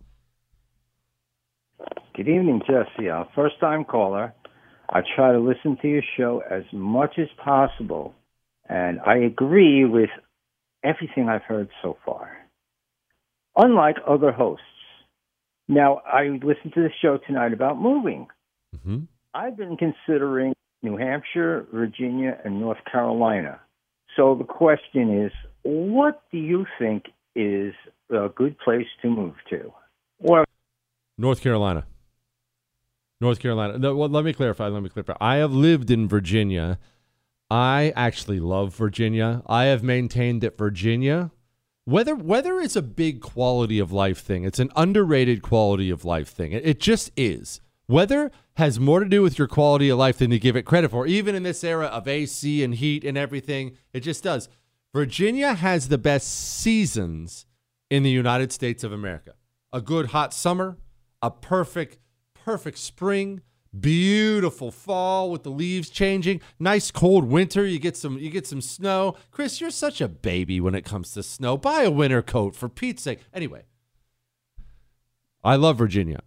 Good 2.14 2.28
evening, 2.28 2.60
Jesse. 2.66 3.10
I'm 3.10 3.26
first 3.34 3.58
time 3.60 3.84
caller. 3.84 4.34
I 4.90 5.02
try 5.14 5.32
to 5.32 5.38
listen 5.38 5.76
to 5.82 5.88
your 5.88 6.02
show 6.16 6.42
as 6.50 6.64
much 6.72 7.18
as 7.18 7.28
possible, 7.42 8.14
and 8.68 9.00
I 9.00 9.18
agree 9.18 9.84
with 9.84 10.10
everything 10.82 11.28
I've 11.28 11.42
heard 11.42 11.68
so 11.82 11.96
far. 12.04 12.36
Unlike 13.56 13.96
other 14.06 14.32
hosts. 14.32 14.64
Now, 15.68 16.00
I 16.10 16.28
listened 16.42 16.72
to 16.74 16.82
the 16.82 16.90
show 17.02 17.18
tonight 17.26 17.52
about 17.52 17.80
moving. 17.80 18.28
Mm-hmm. 18.74 19.00
I've 19.34 19.56
been 19.56 19.76
considering 19.76 20.54
New 20.82 20.96
Hampshire, 20.96 21.66
Virginia, 21.72 22.38
and 22.44 22.60
North 22.60 22.78
Carolina. 22.90 23.60
So 24.16 24.34
the 24.34 24.44
question 24.44 25.24
is 25.24 25.32
what 25.62 26.22
do 26.32 26.38
you 26.38 26.64
think 26.78 27.04
is 27.36 27.74
a 28.10 28.28
good 28.34 28.58
place 28.58 28.86
to 29.02 29.08
move 29.08 29.34
to? 29.50 29.72
Or 30.20 30.44
North 31.18 31.42
Carolina. 31.42 31.84
North 33.20 33.40
Carolina. 33.40 33.78
No, 33.78 33.96
well, 33.96 34.08
let 34.08 34.24
me 34.24 34.32
clarify. 34.32 34.68
Let 34.68 34.82
me 34.82 34.88
clarify. 34.88 35.16
I 35.20 35.36
have 35.36 35.52
lived 35.52 35.90
in 35.90 36.08
Virginia. 36.08 36.78
I 37.50 37.92
actually 37.96 38.40
love 38.40 38.74
Virginia. 38.74 39.42
I 39.46 39.64
have 39.64 39.82
maintained 39.82 40.42
that 40.42 40.58
Virginia, 40.58 41.30
whether 41.84 42.14
whether 42.14 42.60
it's 42.60 42.76
a 42.76 42.82
big 42.82 43.20
quality 43.20 43.78
of 43.78 43.90
life 43.90 44.18
thing, 44.18 44.44
it's 44.44 44.58
an 44.58 44.70
underrated 44.76 45.42
quality 45.42 45.90
of 45.90 46.04
life 46.04 46.28
thing. 46.28 46.52
It, 46.52 46.66
it 46.66 46.80
just 46.80 47.10
is. 47.16 47.60
Weather 47.88 48.30
has 48.56 48.78
more 48.78 49.00
to 49.00 49.08
do 49.08 49.22
with 49.22 49.38
your 49.38 49.48
quality 49.48 49.88
of 49.88 49.98
life 49.98 50.18
than 50.18 50.30
you 50.30 50.38
give 50.38 50.56
it 50.56 50.64
credit 50.64 50.90
for. 50.90 51.06
Even 51.06 51.34
in 51.34 51.42
this 51.42 51.64
era 51.64 51.86
of 51.86 52.06
AC 52.06 52.62
and 52.62 52.74
heat 52.74 53.02
and 53.02 53.16
everything, 53.16 53.76
it 53.94 54.00
just 54.00 54.22
does. 54.22 54.48
Virginia 54.94 55.54
has 55.54 55.88
the 55.88 55.96
best 55.96 56.28
seasons 56.28 57.46
in 57.90 58.02
the 58.02 58.10
United 58.10 58.52
States 58.52 58.84
of 58.84 58.92
America. 58.92 59.34
A 59.72 59.80
good 59.80 60.06
hot 60.08 60.34
summer, 60.34 60.76
a 61.22 61.30
perfect 61.30 61.98
perfect 62.48 62.78
spring, 62.78 63.42
beautiful 63.78 64.70
fall 64.70 65.30
with 65.30 65.42
the 65.42 65.50
leaves 65.50 65.90
changing, 65.90 66.40
nice 66.58 66.90
cold 66.90 67.26
winter, 67.26 67.66
you 67.66 67.78
get 67.78 67.94
some 67.94 68.16
you 68.18 68.30
get 68.30 68.46
some 68.46 68.62
snow. 68.62 69.14
Chris, 69.30 69.60
you're 69.60 69.70
such 69.70 70.00
a 70.00 70.08
baby 70.08 70.58
when 70.58 70.74
it 70.74 70.82
comes 70.82 71.12
to 71.12 71.22
snow. 71.22 71.58
Buy 71.58 71.82
a 71.82 71.90
winter 71.90 72.22
coat 72.22 72.56
for 72.56 72.70
Pete's 72.70 73.02
sake. 73.02 73.18
Anyway, 73.34 73.64
I 75.44 75.56
love 75.56 75.76
Virginia. 75.76 76.22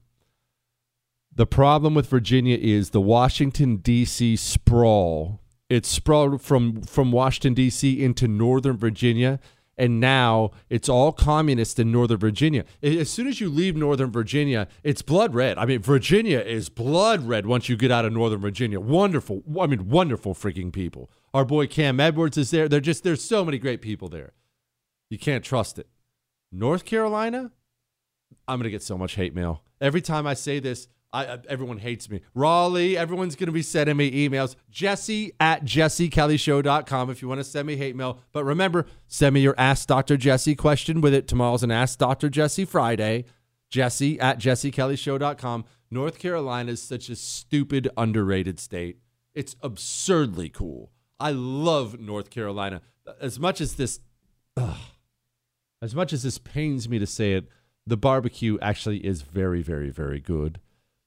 The 1.33 1.47
problem 1.47 1.95
with 1.95 2.07
Virginia 2.07 2.59
is 2.61 2.91
the 2.91 3.01
Washington 3.01 3.77
D.C. 3.77 4.35
sprawl. 4.35 5.41
It's 5.71 5.89
sprawled 5.89 6.39
from 6.43 6.83
from 6.83 7.11
Washington 7.11 7.55
D.C. 7.55 8.03
into 8.03 8.27
northern 8.27 8.77
Virginia 8.77 9.39
and 9.77 9.99
now 9.99 10.51
it's 10.69 10.89
all 10.89 11.11
communist 11.11 11.79
in 11.79 11.91
Northern 11.91 12.17
Virginia. 12.17 12.65
As 12.83 13.09
soon 13.09 13.27
as 13.27 13.41
you 13.41 13.49
leave 13.49 13.75
Northern 13.75 14.11
Virginia, 14.11 14.67
it's 14.83 15.01
blood 15.01 15.33
red. 15.33 15.57
I 15.57 15.65
mean, 15.65 15.81
Virginia 15.81 16.39
is 16.39 16.69
blood 16.69 17.27
red 17.27 17.45
once 17.45 17.69
you 17.69 17.77
get 17.77 17.91
out 17.91 18.05
of 18.05 18.13
Northern 18.13 18.41
Virginia. 18.41 18.79
Wonderful. 18.79 19.43
I 19.59 19.67
mean, 19.67 19.89
wonderful 19.89 20.33
freaking 20.33 20.71
people. 20.71 21.09
Our 21.33 21.45
boy 21.45 21.67
Cam 21.67 21.99
Edwards 21.99 22.37
is 22.37 22.51
there. 22.51 22.67
They're 22.67 22.79
just 22.79 23.03
there's 23.03 23.23
so 23.23 23.45
many 23.45 23.57
great 23.57 23.81
people 23.81 24.09
there. 24.09 24.33
You 25.09 25.17
can't 25.17 25.43
trust 25.43 25.79
it. 25.79 25.87
North 26.51 26.85
Carolina, 26.85 27.51
I'm 28.47 28.59
gonna 28.59 28.69
get 28.69 28.83
so 28.83 28.97
much 28.97 29.15
hate 29.15 29.33
mail 29.33 29.63
every 29.79 30.01
time 30.01 30.27
I 30.27 30.33
say 30.33 30.59
this. 30.59 30.87
I, 31.13 31.39
everyone 31.49 31.77
hates 31.77 32.09
me. 32.09 32.21
Raleigh, 32.33 32.97
everyone's 32.97 33.35
going 33.35 33.47
to 33.47 33.53
be 33.53 33.61
sending 33.61 33.97
me 33.97 34.29
emails. 34.29 34.55
Jesse 34.69 35.33
at 35.39 35.65
jessekellyshow.com 35.65 37.09
if 37.09 37.21
you 37.21 37.27
want 37.27 37.39
to 37.39 37.43
send 37.43 37.67
me 37.67 37.75
hate 37.75 37.95
mail. 37.95 38.19
But 38.31 38.45
remember, 38.45 38.85
send 39.07 39.33
me 39.33 39.41
your 39.41 39.55
Ask 39.57 39.87
Dr. 39.87 40.15
Jesse 40.15 40.55
question 40.55 41.01
with 41.01 41.13
it. 41.13 41.27
Tomorrow's 41.27 41.63
an 41.63 41.71
Ask 41.71 41.99
Dr. 41.99 42.29
Jesse 42.29 42.63
Friday. 42.63 43.25
Jesse 43.69 44.19
at 44.19 44.39
jessekellyshow.com. 44.39 45.65
North 45.89 46.17
Carolina 46.17 46.71
is 46.71 46.81
such 46.81 47.09
a 47.09 47.15
stupid, 47.17 47.89
underrated 47.97 48.59
state. 48.59 48.99
It's 49.35 49.57
absurdly 49.61 50.47
cool. 50.47 50.91
I 51.19 51.31
love 51.31 51.99
North 51.99 52.29
Carolina. 52.29 52.81
As 53.19 53.37
much 53.37 53.59
as 53.59 53.75
this, 53.75 53.99
ugh, 54.55 54.77
as 55.81 55.93
much 55.93 56.13
as 56.13 56.23
this 56.23 56.37
pains 56.37 56.87
me 56.87 56.99
to 56.99 57.05
say 57.07 57.33
it, 57.33 57.49
the 57.85 57.97
barbecue 57.97 58.57
actually 58.61 59.05
is 59.05 59.23
very, 59.23 59.61
very, 59.61 59.89
very 59.89 60.21
good 60.21 60.59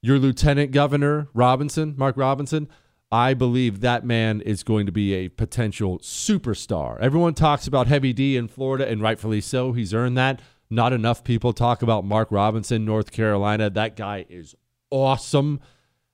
your 0.05 0.19
lieutenant 0.19 0.71
governor, 0.71 1.29
Robinson, 1.33 1.95
Mark 1.97 2.19
Robinson, 2.19 2.69
I 3.11 3.33
believe 3.33 3.81
that 3.81 4.05
man 4.05 4.43
is 4.43 4.63
going 4.63 4.85
to 4.85 4.93
be 4.93 5.15
a 5.15 5.31
potential 5.31 5.99
superstar. 6.01 7.01
Everyone 7.01 7.33
talks 7.33 7.67
about 7.67 7.87
Heavy 7.87 8.13
D 8.13 8.37
in 8.37 8.49
Florida, 8.49 8.87
and 8.87 9.01
rightfully 9.01 9.41
so. 9.41 9.73
He's 9.73 9.95
earned 9.95 10.19
that. 10.19 10.43
Not 10.69 10.93
enough 10.93 11.25
people 11.25 11.55
talk 11.55 11.81
about 11.81 12.05
Mark 12.05 12.29
Robinson, 12.31 12.85
North 12.85 13.13
Carolina. 13.13 13.71
That 13.71 13.97
guy 13.97 14.27
is 14.29 14.55
awesome. 14.91 15.61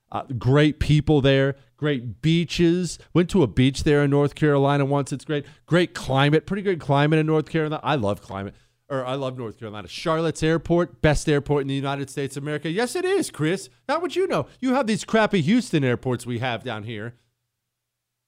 Uh, 0.09 0.23
great 0.37 0.79
people 0.79 1.19
there. 1.19 1.57
Great 1.75 2.21
beaches. 2.21 2.97
Went 3.13 3.29
to 3.31 3.43
a 3.43 3.47
beach 3.47 3.83
there 3.83 4.05
in 4.05 4.09
North 4.11 4.35
Carolina 4.35 4.85
once. 4.85 5.11
It's 5.11 5.25
great. 5.25 5.45
Great 5.65 5.93
climate. 5.93 6.45
Pretty 6.45 6.61
good 6.61 6.79
climate 6.79 7.19
in 7.19 7.25
North 7.25 7.49
Carolina. 7.49 7.81
I 7.83 7.95
love 7.95 8.21
climate 8.21 8.55
or 8.91 9.05
I 9.05 9.15
love 9.15 9.37
North 9.37 9.57
Carolina. 9.57 9.87
Charlotte's 9.87 10.43
airport, 10.43 11.01
best 11.01 11.29
airport 11.29 11.61
in 11.61 11.69
the 11.69 11.73
United 11.73 12.09
States 12.09 12.35
of 12.35 12.43
America. 12.43 12.69
Yes, 12.69 12.95
it 12.95 13.05
is, 13.05 13.31
Chris. 13.31 13.69
How 13.87 13.99
would 14.01 14.15
you 14.15 14.27
know? 14.27 14.47
You 14.59 14.73
have 14.73 14.85
these 14.85 15.05
crappy 15.05 15.41
Houston 15.41 15.83
airports 15.83 16.25
we 16.25 16.39
have 16.39 16.63
down 16.63 16.83
here. 16.83 17.15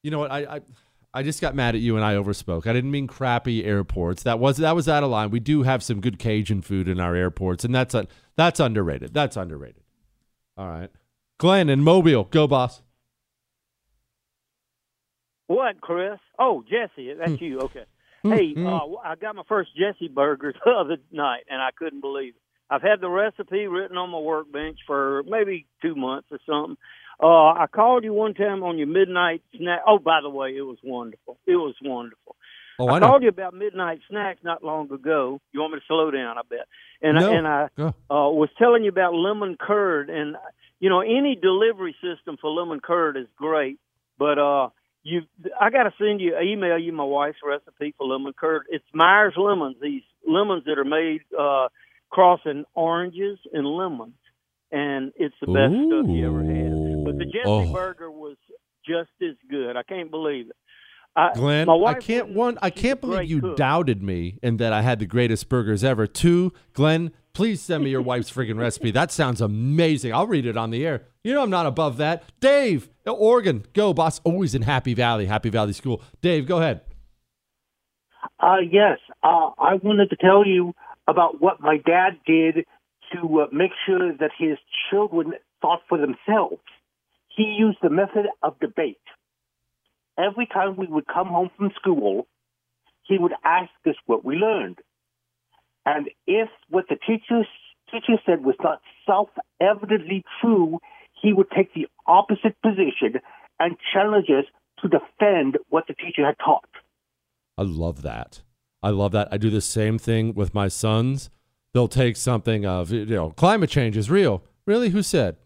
You 0.04 0.12
know 0.12 0.20
what? 0.20 0.32
I, 0.32 0.56
I 0.56 0.62
I 1.14 1.22
just 1.22 1.42
got 1.42 1.54
mad 1.54 1.76
at 1.76 1.82
you 1.82 1.96
and 1.96 2.04
I 2.04 2.16
overspoke. 2.16 2.66
I 2.66 2.74
didn't 2.74 2.90
mean 2.92 3.08
crappy 3.08 3.64
airports. 3.66 4.24
That 4.24 4.40
was 4.40 4.58
that 4.58 4.74
was 4.76 4.88
out 4.90 5.04
of 5.04 5.10
line. 5.12 5.30
We 5.30 5.40
do 5.42 5.64
have 5.64 5.84
some 5.84 6.00
good 6.02 6.18
Cajun 6.18 6.62
food 6.62 6.88
in 6.88 7.00
our 7.00 7.14
airports, 7.14 7.64
and 7.66 7.76
that's 7.76 7.94
a, 7.94 8.08
that's 8.36 8.60
underrated. 8.60 9.14
That's 9.14 9.36
underrated. 9.38 9.84
All 10.58 10.68
right, 10.68 10.90
Glenn 11.40 11.70
and 11.70 11.84
Mobile, 11.84 12.24
go 12.26 12.48
boss. 12.48 12.82
What, 15.48 15.82
Chris? 15.82 16.20
Oh, 16.40 16.64
Jesse, 16.70 17.14
that's 17.14 17.34
Hmm. 17.38 17.44
you. 17.44 17.60
Okay. 17.62 17.84
Hey, 18.24 18.54
uh, 18.58 18.80
I 19.04 19.16
got 19.20 19.36
my 19.36 19.44
first 19.50 19.72
Jesse 19.76 20.08
burger 20.08 20.54
the 20.66 20.72
other 20.72 20.98
night, 21.12 21.44
and 21.50 21.62
I 21.62 21.70
couldn't 21.78 22.02
believe 22.02 22.34
it. 22.36 22.42
I've 22.70 22.82
had 22.82 23.02
the 23.02 23.10
recipe 23.10 23.68
written 23.68 23.98
on 23.98 24.10
my 24.10 24.20
workbench 24.20 24.80
for 24.88 25.24
maybe 25.28 25.68
two 25.82 25.96
months 25.96 26.30
or 26.32 26.40
something. 26.50 26.78
Uh, 27.22 27.28
I 27.54 27.68
called 27.72 28.04
you 28.04 28.14
one 28.14 28.34
time 28.34 28.64
on 28.64 28.78
your 28.78 28.88
midnight 28.88 29.44
snack. 29.58 29.82
Oh, 29.86 30.00
by 30.00 30.22
the 30.22 30.30
way, 30.30 30.56
it 30.56 30.62
was 30.62 30.78
wonderful. 30.84 31.38
It 31.46 31.56
was 31.58 31.76
wonderful. 31.84 32.36
Oh, 32.80 32.88
I, 32.88 32.96
I 32.96 33.00
called 33.02 33.22
you 33.22 33.30
about 33.30 33.54
midnight 33.54 34.00
snacks 34.10 34.40
not 34.44 34.64
long 34.64 34.92
ago. 34.92 35.40
You 35.52 35.60
want 35.60 35.74
me 35.74 35.80
to 35.80 35.86
slow 35.88 36.10
down? 36.10 36.38
I 36.38 36.42
bet. 36.50 36.68
And 37.02 37.18
No. 37.20 37.32
I, 37.32 37.36
and 37.36 37.48
I 37.48 37.68
Go. 37.78 37.88
uh, 38.10 38.30
was 38.32 38.50
telling 38.58 38.84
you 38.84 38.90
about 38.90 39.14
lemon 39.14 39.58
curd, 39.60 40.10
and 40.10 40.36
you 40.80 40.90
know 40.90 41.02
any 41.02 41.38
delivery 41.40 41.96
system 42.02 42.38
for 42.42 42.50
lemon 42.50 42.80
curd 42.80 43.18
is 43.18 43.28
great, 43.38 43.78
but 44.18 44.40
uh, 44.40 44.70
you 45.04 45.22
I 45.60 45.70
got 45.70 45.84
to 45.84 45.94
send 45.98 46.22
you 46.22 46.38
email 46.40 46.78
you 46.78 46.94
my 46.94 47.04
wife's 47.04 47.38
recipe 47.46 47.94
for 47.98 48.08
lemon 48.08 48.34
curd. 48.40 48.64
It's 48.70 48.86
Meyer's 48.94 49.36
lemons, 49.38 49.76
these 49.82 50.04
lemons 50.28 50.64
that 50.66 50.80
are 50.80 50.86
made 50.86 51.22
uh, 51.38 51.68
crossing 52.10 52.64
oranges 52.74 53.40
and 53.54 53.66
lemons, 53.68 54.16
and 54.72 55.12
it's 55.16 55.36
the 55.42 55.48
best 55.48 55.74
stuff 55.88 56.06
you 56.08 56.26
ever 56.28 56.44
had. 56.44 57.06
But 57.06 57.18
the 57.18 57.26
Jesse 57.26 57.46
Oh. 57.48 57.74
burger 57.74 58.10
was 58.12 58.38
just 58.86 59.12
as 59.22 59.36
good. 59.50 59.76
I 59.78 59.84
can't 59.84 60.10
believe 60.12 60.50
it. 60.50 60.56
I, 61.16 61.34
Glenn, 61.36 61.70
I 61.70 61.94
can't 61.94 62.30
one. 62.30 62.58
I 62.62 62.70
can't 62.72 63.00
believe 63.00 63.30
you 63.30 63.42
cook. 63.42 63.58
doubted 63.58 64.02
me 64.02 64.40
and 64.42 64.58
that 64.60 64.74
I 64.74 64.82
had 64.82 65.00
the 65.00 65.06
greatest 65.06 65.48
burgers 65.48 65.84
ever. 65.84 66.08
Two, 66.08 66.54
Glenn, 66.74 67.12
please 67.34 67.62
send 67.62 67.84
me 67.84 67.92
your 67.92 68.02
wife's 68.02 68.32
friggin' 68.32 68.58
recipe. 68.58 68.90
That 68.90 69.12
sounds 69.12 69.40
amazing. 69.40 70.12
I'll 70.12 70.26
read 70.26 70.48
it 70.48 70.58
on 70.58 70.72
the 70.72 70.86
air. 70.86 71.04
You 71.24 71.36
know 71.36 71.44
I'm 71.44 71.52
not 71.52 71.68
above 71.68 71.98
that. 71.98 72.24
Dave, 72.40 72.90
Oregon, 73.06 73.66
go 73.74 73.94
boss. 73.94 74.22
Always 74.24 74.56
in 74.56 74.64
Happy 74.64 74.96
Valley, 74.96 75.28
Happy 75.28 75.50
Valley 75.50 75.74
School. 75.74 76.02
Dave, 76.22 76.48
go 76.48 76.58
ahead. 76.58 76.82
Uh, 78.40 78.58
yes, 78.60 78.98
uh, 79.22 79.52
I 79.60 79.76
wanted 79.82 80.10
to 80.10 80.16
tell 80.16 80.46
you 80.46 80.74
about 81.08 81.42
what 81.42 81.62
my 81.62 81.78
dad 81.78 82.20
did 82.26 82.66
to 83.14 83.42
uh, 83.42 83.46
make 83.52 83.72
sure 83.86 84.14
that 84.18 84.32
his 84.38 84.58
children 84.90 85.34
thought 85.62 85.82
for 85.88 85.98
themselves. 85.98 86.62
He 87.36 87.56
used 87.58 87.78
the 87.82 87.90
method 87.90 88.26
of 88.42 88.60
debate. 88.60 88.98
Every 90.18 90.46
time 90.46 90.76
we 90.78 90.88
would 90.88 91.08
come 91.08 91.28
home 91.28 91.50
from 91.58 91.72
school, 91.76 92.28
he 93.04 93.18
would 93.18 93.34
ask 93.44 93.72
us 93.88 93.96
what 94.06 94.24
we 94.24 94.36
learned. 94.36 94.80
And 95.86 96.10
if 96.28 96.50
what 96.70 96.86
the 96.90 96.96
teacher, 96.96 97.44
teacher 97.92 98.22
said 98.26 98.44
was 98.44 98.56
not 98.64 98.82
self-evidently 99.06 100.24
true, 100.42 100.80
he 101.22 101.34
would 101.34 101.50
take 101.52 101.74
the 101.74 101.88
opposite 102.08 102.56
position 102.62 103.22
and 103.60 103.76
challenge 103.94 104.28
us 104.30 104.46
to 104.82 104.90
defend 104.90 105.58
what 105.70 105.86
the 105.88 105.94
teacher 105.94 106.26
had 106.26 106.36
taught. 106.44 106.70
I 107.58 107.64
love 107.64 108.02
that. 108.04 108.42
I 108.82 108.90
love 108.90 109.12
that. 109.14 109.30
I 109.32 109.38
do 109.38 109.50
the 109.50 109.62
same 109.62 109.98
thing 109.98 110.34
with 110.34 110.54
my 110.54 110.68
sons. 110.68 111.30
They'll 111.74 111.88
take 111.88 112.18
something 112.18 112.66
of 112.66 112.92
you 112.92 113.06
know 113.06 113.32
climate 113.32 113.70
change 113.70 113.98
is 113.98 114.12
real. 114.12 114.44
Really, 114.66 114.90
who 114.90 115.02
said? 115.02 115.38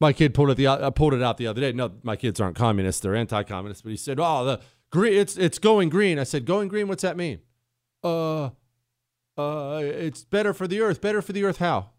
My 0.00 0.14
kid 0.14 0.32
pulled 0.32 0.50
it 0.50 0.56
the 0.56 0.66
uh, 0.66 0.90
pulled 0.90 1.12
it 1.12 1.22
out 1.22 1.36
the 1.36 1.46
other 1.46 1.60
day. 1.60 1.72
No, 1.72 1.92
my 2.02 2.16
kids 2.16 2.40
aren't 2.40 2.56
communists; 2.56 3.02
they're 3.02 3.14
anti-communists. 3.14 3.82
But 3.82 3.90
he 3.90 3.96
said, 3.96 4.18
"Oh, 4.18 4.44
the 4.44 4.60
green, 4.90 5.12
it's 5.12 5.36
it's 5.36 5.58
going 5.58 5.90
green." 5.90 6.18
I 6.18 6.24
said, 6.24 6.46
"Going 6.46 6.68
green? 6.68 6.88
What's 6.88 7.02
that 7.02 7.18
mean?" 7.18 7.40
Uh, 8.02 8.50
uh, 9.36 9.80
it's 9.82 10.24
better 10.24 10.54
for 10.54 10.66
the 10.66 10.80
earth. 10.80 11.02
Better 11.02 11.20
for 11.20 11.34
the 11.34 11.44
earth? 11.44 11.58
How? 11.58 11.90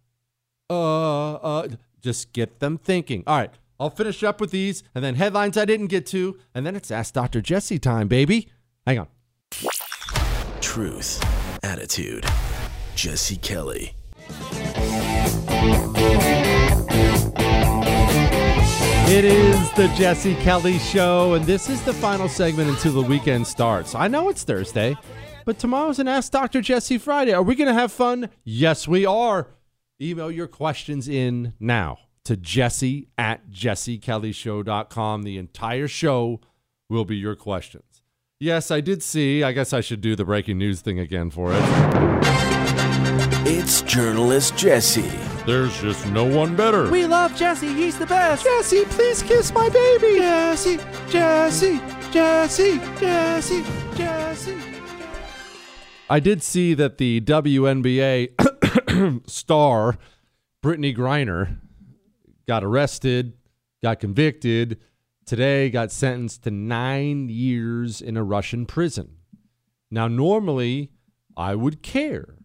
Uh, 0.68 1.34
uh, 1.34 1.68
just 2.02 2.34
get 2.34 2.60
them 2.60 2.80
thinking. 2.80 3.24
All 3.28 3.38
right, 3.38 3.52
I'll 3.80 3.92
finish 3.92 4.24
up 4.24 4.42
with 4.42 4.50
these, 4.50 4.84
and 4.96 5.04
then 5.04 5.16
headlines 5.16 5.56
I 5.56 5.66
didn't 5.66 5.88
get 5.88 6.08
to, 6.08 6.40
and 6.56 6.66
then 6.66 6.76
it's 6.76 6.90
Ask 6.90 7.14
Dr. 7.14 7.40
Jesse 7.40 7.78
time, 7.78 8.08
baby. 8.08 8.50
Hang 8.88 8.98
on. 8.98 9.08
Truth, 10.60 11.24
attitude. 11.64 12.26
Jesse 12.96 13.38
Kelly. 13.38 13.94
It 19.12 19.26
is 19.26 19.70
the 19.74 19.90
Jesse 19.90 20.36
Kelly 20.36 20.80
Show, 20.80 21.34
and 21.34 21.44
this 21.44 21.70
is 21.70 21.84
the 21.84 21.92
final 21.92 22.30
segment 22.30 22.70
until 22.70 22.94
the 22.94 23.02
weekend 23.02 23.46
starts. 23.46 23.94
I 23.94 24.08
know 24.08 24.30
it's 24.30 24.46
Thursday, 24.46 24.96
but 25.44 25.60
tomorrow's 25.60 26.00
an 26.00 26.08
Ask 26.08 26.32
Dr. 26.32 26.62
Jesse 26.62 26.98
Friday. 26.98 27.34
Are 27.34 27.44
we 27.44 27.56
going 27.56 27.68
to 27.68 27.74
have 27.74 27.92
fun? 27.92 28.30
Yes, 28.46 28.88
we 28.88 29.06
are. 29.06 29.48
Email 30.02 30.32
your 30.32 30.48
questions 30.48 31.10
in 31.10 31.56
now 31.60 31.98
to 32.24 32.38
jesse 32.38 33.10
at 33.18 33.50
jessekellyshow.com. 33.52 35.24
The 35.24 35.38
entire 35.38 35.90
show 35.90 36.40
will 36.90 37.04
be 37.04 37.18
your 37.18 37.36
questions. 37.36 38.04
Yes, 38.40 38.72
I 38.72 38.80
did 38.80 39.04
see. 39.04 39.44
I 39.44 39.52
guess 39.52 39.74
I 39.74 39.82
should 39.82 40.00
do 40.00 40.16
the 40.16 40.24
breaking 40.24 40.58
news 40.58 40.80
thing 40.80 41.00
again 41.00 41.32
for 41.32 41.52
it. 41.52 41.62
It's 43.46 43.82
journalist 43.82 44.56
Jesse. 44.56 45.31
There's 45.46 45.80
just 45.82 46.06
no 46.12 46.24
one 46.24 46.56
better. 46.56 46.90
We 46.92 47.08
love 47.08 47.36
Jesse. 47.36 47.74
He's 47.74 47.98
the 47.98 48.06
best. 48.06 48.44
Jesse, 48.44 48.86
please 48.86 49.24
kiss 49.24 49.52
my 49.52 49.70
baby. 49.70 50.20
Jesse, 50.20 50.80
Jesse, 51.10 51.82
Jesse, 52.12 52.78
Jesse, 53.00 53.64
Jesse. 53.96 54.58
I 56.10 56.20
did 56.20 56.44
see 56.44 56.74
that 56.76 57.00
the 57.00 57.22
WNBA 57.22 58.30
star 59.28 59.98
Brittney 60.64 60.96
Griner 60.96 61.58
got 62.48 62.64
arrested, 62.64 63.34
got 63.82 64.00
convicted, 64.00 64.80
today 65.26 65.72
got 65.72 65.92
sentenced 65.92 66.44
to 66.44 66.52
nine 66.52 67.30
years 67.30 68.00
in 68.00 68.16
a 68.16 68.24
Russian 68.24 68.68
prison. 68.68 69.16
Now, 69.90 70.08
normally 70.08 70.92
I 71.36 71.56
would 71.56 71.82
care. 71.82 72.36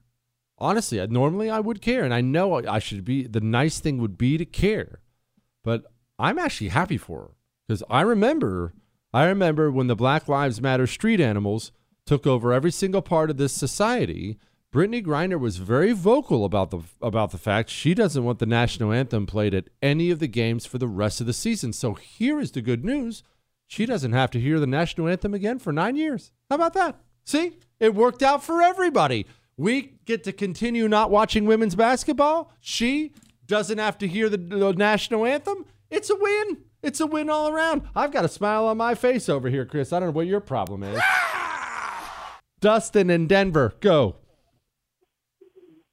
Honestly, 0.58 1.04
normally 1.06 1.50
I 1.50 1.60
would 1.60 1.82
care, 1.82 2.02
and 2.02 2.14
I 2.14 2.20
know 2.20 2.54
I 2.66 2.78
should 2.78 3.04
be. 3.04 3.26
The 3.26 3.40
nice 3.40 3.78
thing 3.78 3.98
would 3.98 4.16
be 4.16 4.38
to 4.38 4.44
care, 4.44 5.00
but 5.62 5.84
I'm 6.18 6.38
actually 6.38 6.68
happy 6.68 6.96
for 6.96 7.20
her 7.20 7.30
because 7.66 7.82
I 7.90 8.00
remember, 8.00 8.72
I 9.12 9.24
remember 9.24 9.70
when 9.70 9.86
the 9.86 9.96
Black 9.96 10.28
Lives 10.28 10.62
Matter 10.62 10.86
street 10.86 11.20
animals 11.20 11.72
took 12.06 12.26
over 12.26 12.52
every 12.52 12.70
single 12.70 13.02
part 13.02 13.30
of 13.30 13.36
this 13.36 13.52
society. 13.52 14.38
Brittney 14.72 15.04
Griner 15.04 15.38
was 15.38 15.58
very 15.58 15.92
vocal 15.92 16.44
about 16.44 16.70
the 16.70 16.80
about 17.00 17.30
the 17.30 17.38
fact 17.38 17.70
she 17.70 17.94
doesn't 17.94 18.24
want 18.24 18.38
the 18.38 18.46
national 18.46 18.92
anthem 18.92 19.26
played 19.26 19.54
at 19.54 19.68
any 19.82 20.10
of 20.10 20.18
the 20.18 20.28
games 20.28 20.66
for 20.66 20.78
the 20.78 20.88
rest 20.88 21.20
of 21.20 21.26
the 21.26 21.32
season. 21.32 21.72
So 21.72 21.94
here 21.94 22.40
is 22.40 22.52
the 22.52 22.62
good 22.62 22.84
news. 22.84 23.22
She 23.66 23.84
doesn't 23.84 24.12
have 24.12 24.30
to 24.30 24.40
hear 24.40 24.60
the 24.60 24.66
national 24.66 25.08
anthem 25.08 25.34
again 25.34 25.58
for 25.58 25.72
9 25.72 25.96
years. 25.96 26.30
How 26.48 26.56
about 26.56 26.74
that? 26.74 27.00
See? 27.24 27.58
It 27.80 27.94
worked 27.94 28.22
out 28.22 28.42
for 28.42 28.62
everybody. 28.62 29.26
We 29.58 29.98
get 30.04 30.22
to 30.24 30.32
continue 30.32 30.86
not 30.86 31.10
watching 31.10 31.46
women's 31.46 31.74
basketball. 31.74 32.52
She 32.60 33.14
doesn't 33.46 33.78
have 33.78 33.96
to 33.98 34.08
hear 34.08 34.28
the, 34.28 34.36
the 34.36 34.72
national 34.72 35.24
anthem. 35.24 35.64
It's 35.90 36.10
a 36.10 36.16
win. 36.16 36.58
It's 36.82 37.00
a 37.00 37.06
win 37.06 37.30
all 37.30 37.48
around. 37.48 37.82
I've 37.94 38.12
got 38.12 38.24
a 38.24 38.28
smile 38.28 38.66
on 38.66 38.76
my 38.76 38.94
face 38.94 39.28
over 39.28 39.48
here, 39.48 39.64
Chris. 39.64 39.92
I 39.92 40.00
don't 40.00 40.08
know 40.10 40.12
what 40.12 40.26
your 40.26 40.40
problem 40.40 40.82
is. 40.82 41.00
Dustin 42.60 43.08
in 43.10 43.26
Denver, 43.26 43.74
go. 43.80 44.16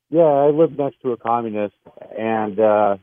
Yeah, 0.10 0.22
I 0.22 0.50
live 0.50 0.78
next 0.78 1.02
to 1.02 1.12
a 1.12 1.18
communist, 1.18 1.76
and 2.18 2.60
uh, 2.60 2.98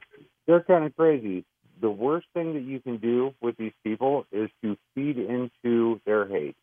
they're 0.46 0.62
kind 0.62 0.84
of 0.84 0.94
crazy. 0.94 1.44
The 1.80 1.90
worst 1.90 2.26
thing 2.34 2.54
that 2.54 2.62
you 2.62 2.80
can 2.80 2.98
do 2.98 3.32
with 3.40 3.56
these 3.56 3.72
people 3.82 4.26
is 4.30 4.50
to 4.62 4.76
feed 4.94 5.18
into 5.18 6.00
their 6.04 6.28
hate. 6.28 6.56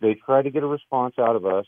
They 0.00 0.14
try 0.14 0.42
to 0.42 0.50
get 0.50 0.62
a 0.62 0.66
response 0.66 1.14
out 1.18 1.34
of 1.34 1.46
us. 1.46 1.66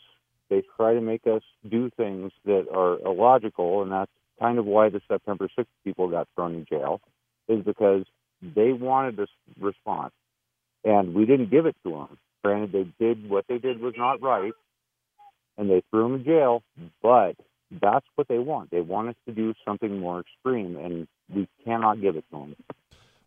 They 0.49 0.63
try 0.77 0.93
to 0.93 1.01
make 1.01 1.25
us 1.27 1.41
do 1.69 1.89
things 1.97 2.31
that 2.45 2.67
are 2.73 2.99
illogical, 2.99 3.81
and 3.81 3.91
that's 3.91 4.11
kind 4.39 4.59
of 4.59 4.65
why 4.65 4.89
the 4.89 5.01
September 5.07 5.47
6th 5.57 5.65
people 5.83 6.09
got 6.09 6.27
thrown 6.35 6.53
in 6.55 6.65
jail, 6.65 7.01
is 7.47 7.63
because 7.63 8.03
they 8.41 8.73
wanted 8.73 9.17
this 9.17 9.29
response, 9.59 10.13
and 10.83 11.13
we 11.13 11.25
didn't 11.25 11.49
give 11.49 11.65
it 11.65 11.75
to 11.83 11.91
them. 11.91 12.17
Granted, 12.43 12.71
they 12.71 13.05
did 13.05 13.29
what 13.29 13.45
they 13.47 13.57
did 13.57 13.79
was 13.79 13.95
not 13.97 14.21
right, 14.21 14.53
and 15.57 15.69
they 15.69 15.81
threw 15.89 16.03
them 16.03 16.15
in 16.15 16.23
jail, 16.25 16.63
but 17.01 17.35
that's 17.81 18.05
what 18.15 18.27
they 18.27 18.37
want. 18.37 18.69
They 18.69 18.81
want 18.81 19.09
us 19.09 19.15
to 19.27 19.33
do 19.33 19.53
something 19.65 19.99
more 19.99 20.19
extreme, 20.19 20.75
and 20.77 21.07
we 21.33 21.47
cannot 21.63 22.01
give 22.01 22.15
it 22.15 22.25
to 22.31 22.37
them. 22.37 22.55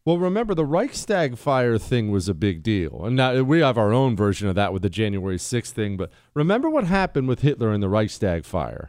Well, 0.09 0.17
remember 0.17 0.55
the 0.55 0.65
Reichstag 0.65 1.37
fire 1.37 1.77
thing 1.77 2.11
was 2.11 2.31
a 2.31 2.35
big 2.35 2.63
deal, 2.63 3.05
and 3.05 3.15
now 3.15 3.43
we 3.43 3.61
have 3.61 3.77
our 3.77 3.93
own 3.93 4.17
version 4.17 4.49
of 4.49 4.55
that 4.55 4.73
with 4.73 4.81
the 4.81 4.89
January 4.89 5.37
6th 5.37 5.69
thing. 5.73 5.99
But 5.99 6.11
remember 6.33 6.71
what 6.71 6.85
happened 6.85 7.29
with 7.29 7.43
Hitler 7.43 7.71
and 7.75 7.83
the 7.83 7.91
Reichstag 7.91 8.47
fire? 8.47 8.89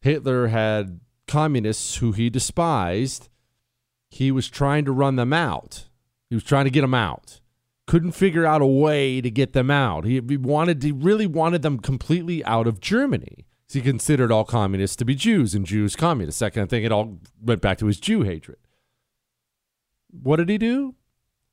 Hitler 0.00 0.48
had 0.48 0.98
communists 1.28 1.98
who 1.98 2.10
he 2.10 2.28
despised. 2.28 3.28
He 4.10 4.32
was 4.32 4.48
trying 4.48 4.84
to 4.86 4.90
run 4.90 5.14
them 5.14 5.32
out. 5.32 5.84
He 6.28 6.34
was 6.34 6.42
trying 6.42 6.64
to 6.64 6.72
get 6.72 6.80
them 6.80 6.92
out. 6.92 7.40
Couldn't 7.86 8.10
figure 8.10 8.44
out 8.44 8.60
a 8.60 8.66
way 8.66 9.20
to 9.20 9.30
get 9.30 9.52
them 9.52 9.70
out. 9.70 10.04
He, 10.04 10.18
wanted, 10.18 10.82
he 10.82 10.90
really 10.90 11.28
wanted 11.28 11.62
them 11.62 11.78
completely 11.78 12.44
out 12.44 12.66
of 12.66 12.80
Germany. 12.80 13.46
He 13.72 13.80
considered 13.80 14.32
all 14.32 14.44
communists 14.44 14.96
to 14.96 15.04
be 15.04 15.14
Jews 15.14 15.54
and 15.54 15.64
Jews 15.64 15.94
communists. 15.94 16.42
Of 16.42 16.68
thing. 16.68 16.82
It 16.82 16.90
all 16.90 17.20
went 17.40 17.60
back 17.60 17.78
to 17.78 17.86
his 17.86 18.00
Jew 18.00 18.22
hatred 18.22 18.58
what 20.10 20.36
did 20.36 20.48
he 20.48 20.58
do? 20.58 20.94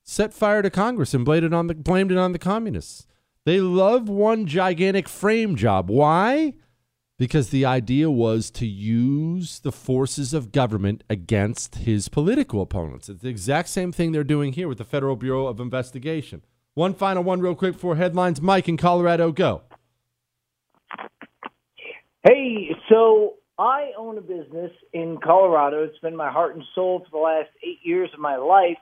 Set 0.03 0.33
fire 0.33 0.61
to 0.61 0.69
Congress 0.69 1.13
and 1.13 1.23
blamed 1.23 1.45
it 1.45 1.53
on 1.53 1.67
the 1.67 1.75
blamed 1.75 2.11
it 2.11 2.17
on 2.17 2.33
the 2.33 2.39
communists. 2.39 3.07
They 3.45 3.59
love 3.59 4.07
one 4.07 4.45
gigantic 4.45 5.09
frame 5.09 5.55
job. 5.55 5.89
Why? 5.89 6.53
Because 7.17 7.49
the 7.49 7.65
idea 7.65 8.09
was 8.09 8.49
to 8.51 8.65
use 8.65 9.59
the 9.59 9.71
forces 9.71 10.33
of 10.33 10.51
government 10.51 11.03
against 11.09 11.75
his 11.75 12.09
political 12.09 12.61
opponents. 12.61 13.07
It's 13.07 13.21
the 13.21 13.29
exact 13.29 13.69
same 13.69 13.91
thing 13.91 14.11
they're 14.11 14.23
doing 14.23 14.53
here 14.53 14.67
with 14.67 14.77
the 14.77 14.83
Federal 14.83 15.15
Bureau 15.15 15.47
of 15.47 15.59
Investigation. 15.59 16.41
One 16.73 16.93
final 16.93 17.23
one, 17.23 17.39
real 17.39 17.55
quick, 17.55 17.75
for 17.75 17.95
headlines. 17.95 18.41
Mike 18.41 18.67
in 18.67 18.77
Colorado, 18.77 19.31
go. 19.31 19.61
Hey, 22.23 22.71
so 22.89 23.35
I 23.57 23.91
own 23.97 24.17
a 24.17 24.21
business 24.21 24.71
in 24.93 25.19
Colorado. 25.23 25.83
It's 25.83 25.99
been 25.99 26.15
my 26.15 26.31
heart 26.31 26.55
and 26.55 26.63
soul 26.73 26.99
for 26.99 27.11
the 27.11 27.23
last 27.23 27.49
eight 27.63 27.79
years 27.83 28.09
of 28.13 28.19
my 28.19 28.37
life. 28.37 28.77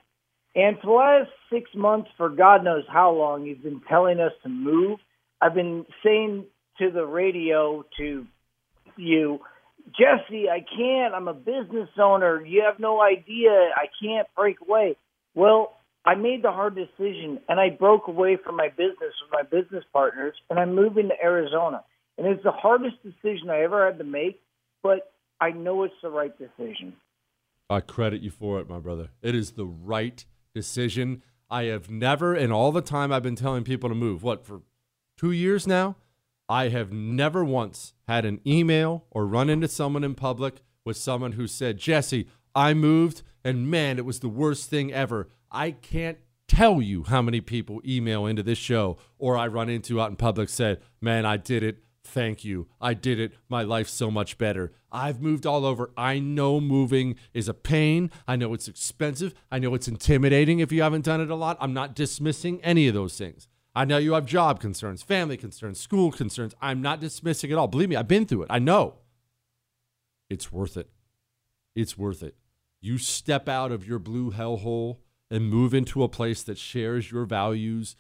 And 0.56 0.78
for 0.80 0.88
the 0.88 0.94
last 0.94 1.32
six 1.52 1.70
months, 1.76 2.10
for 2.18 2.30
God 2.30 2.64
knows 2.64 2.84
how 2.92 3.12
long, 3.12 3.46
you've 3.46 3.64
been 3.64 3.82
telling 3.90 4.20
us 4.20 4.32
to 4.44 4.50
move. 4.50 5.00
I've 5.42 5.54
been 5.54 5.86
saying 6.04 6.46
to 6.78 6.92
the 6.92 7.06
radio, 7.06 7.86
to 7.98 8.26
you, 8.98 9.40
Jesse, 9.90 10.50
I 10.50 10.64
can't. 10.78 11.14
I'm 11.14 11.28
a 11.28 11.34
business 11.34 11.90
owner. 12.00 12.46
You 12.46 12.64
have 12.70 12.80
no 12.80 13.02
idea. 13.02 13.52
I 13.76 13.88
can't 14.02 14.28
break 14.36 14.58
away. 14.62 14.96
Well, 15.36 15.74
I 16.06 16.16
made 16.16 16.44
the 16.44 16.52
hard 16.52 16.76
decision 16.76 17.40
and 17.48 17.60
I 17.60 17.70
broke 17.70 18.08
away 18.08 18.38
from 18.44 18.56
my 18.56 18.70
business 18.70 19.14
with 19.22 19.32
my 19.32 19.44
business 19.44 19.84
partners 19.94 20.34
and 20.50 20.60
I'm 20.60 20.76
moving 20.76 21.10
to 21.10 21.24
Arizona. 21.24 21.84
And 22.18 22.28
it's 22.28 22.44
the 22.44 22.52
hardest 22.52 22.98
decision 23.04 23.50
I 23.50 23.64
ever 23.64 23.86
had 23.86 23.98
to 23.98 24.04
make 24.04 24.42
but 24.84 25.14
I 25.40 25.52
know 25.52 25.84
it's 25.84 25.94
the 26.02 26.10
right 26.10 26.34
decision. 26.38 26.94
I 27.70 27.80
credit 27.80 28.22
you 28.22 28.32
for 28.32 28.60
it, 28.60 28.70
my 28.70 28.80
brother. 28.80 29.10
It 29.22 29.34
is 29.34 29.52
the 29.52 29.66
right 29.66 30.24
decision. 30.54 31.24
I 31.50 31.64
have 31.64 31.90
never, 31.90 32.36
in 32.36 32.52
all 32.52 32.72
the 32.72 32.82
time 32.82 33.12
I've 33.12 33.24
been 33.24 33.36
telling 33.36 33.64
people 33.64 33.90
to 33.90 33.96
move, 33.96 34.24
what, 34.24 34.46
for 34.46 34.62
two 35.18 35.32
years 35.32 35.66
now? 35.66 35.96
I 36.50 36.68
have 36.68 36.92
never 36.92 37.46
once 37.46 37.94
had 38.08 38.26
an 38.26 38.42
email 38.46 39.06
or 39.10 39.26
run 39.26 39.50
into 39.50 39.70
someone 39.70 40.04
in 40.04 40.16
public 40.16 40.62
with 40.84 40.98
someone 40.98 41.34
who 41.34 41.48
said, 41.48 41.78
Jesse, 41.78 42.28
I 42.54 42.74
moved 42.74 43.22
and 43.44 43.72
man, 43.72 43.98
it 43.98 44.06
was 44.06 44.20
the 44.20 44.30
worst 44.30 44.70
thing 44.70 44.92
ever. 44.92 45.30
I 45.50 45.72
can't 45.72 46.18
tell 46.48 46.82
you 46.82 47.04
how 47.04 47.22
many 47.22 47.40
people 47.40 47.82
email 47.86 48.26
into 48.26 48.44
this 48.44 48.58
show 48.58 48.98
or 49.18 49.38
I 49.38 49.48
run 49.48 49.70
into 49.70 50.02
out 50.02 50.10
in 50.10 50.18
public 50.18 50.50
said, 50.50 50.82
man, 51.00 51.26
I 51.26 51.38
did 51.38 51.64
it. 51.64 51.84
Thank 52.04 52.44
you. 52.44 52.68
I 52.82 52.94
did 52.94 53.20
it. 53.20 53.34
My 53.48 53.64
life's 53.64 53.94
so 53.94 54.10
much 54.10 54.38
better. 54.38 54.72
I've 54.92 55.22
moved 55.22 55.46
all 55.46 55.66
over. 55.66 55.92
I 55.96 56.20
know 56.20 56.60
moving 56.60 57.16
is 57.34 57.48
a 57.48 57.54
pain. 57.54 58.12
I 58.28 58.36
know 58.36 58.54
it's 58.54 58.68
expensive. 58.68 59.34
I 59.52 59.60
know 59.60 59.76
it's 59.76 59.88
intimidating 59.88 60.60
if 60.60 60.72
you 60.72 60.82
haven't 60.82 61.06
done 61.06 61.22
it 61.22 61.30
a 61.30 61.36
lot. 61.36 61.58
I'm 61.60 61.74
not 61.74 61.96
dismissing 61.96 62.60
any 62.64 62.88
of 62.88 62.94
those 62.94 63.18
things. 63.18 63.48
I 63.74 63.86
know 63.86 63.98
you 63.98 64.14
have 64.14 64.26
job 64.26 64.60
concerns, 64.60 65.02
family 65.02 65.38
concerns, 65.38 65.80
school 65.80 66.12
concerns. 66.12 66.54
I'm 66.62 66.82
not 66.82 67.00
dismissing 67.00 67.52
it 67.52 67.54
all. 67.54 67.68
Believe 67.68 67.90
me, 67.90 67.96
I've 67.96 68.08
been 68.08 68.26
through 68.26 68.44
it. 68.44 68.48
I 68.50 68.60
know. 68.60 68.96
It's 70.30 70.52
worth 70.52 70.76
it. 70.76 70.90
It's 71.76 71.98
worth 71.98 72.24
it. 72.24 72.36
You 72.82 72.98
step 72.98 73.48
out 73.48 73.72
of 73.72 73.88
your 73.88 74.00
blue 74.00 74.32
hellhole 74.32 74.98
and 75.30 75.50
move 75.50 75.74
into 75.74 76.04
a 76.04 76.10
place 76.10 76.44
that 76.44 76.58
shares 76.58 77.12
your 77.12 77.26
values 77.26 77.96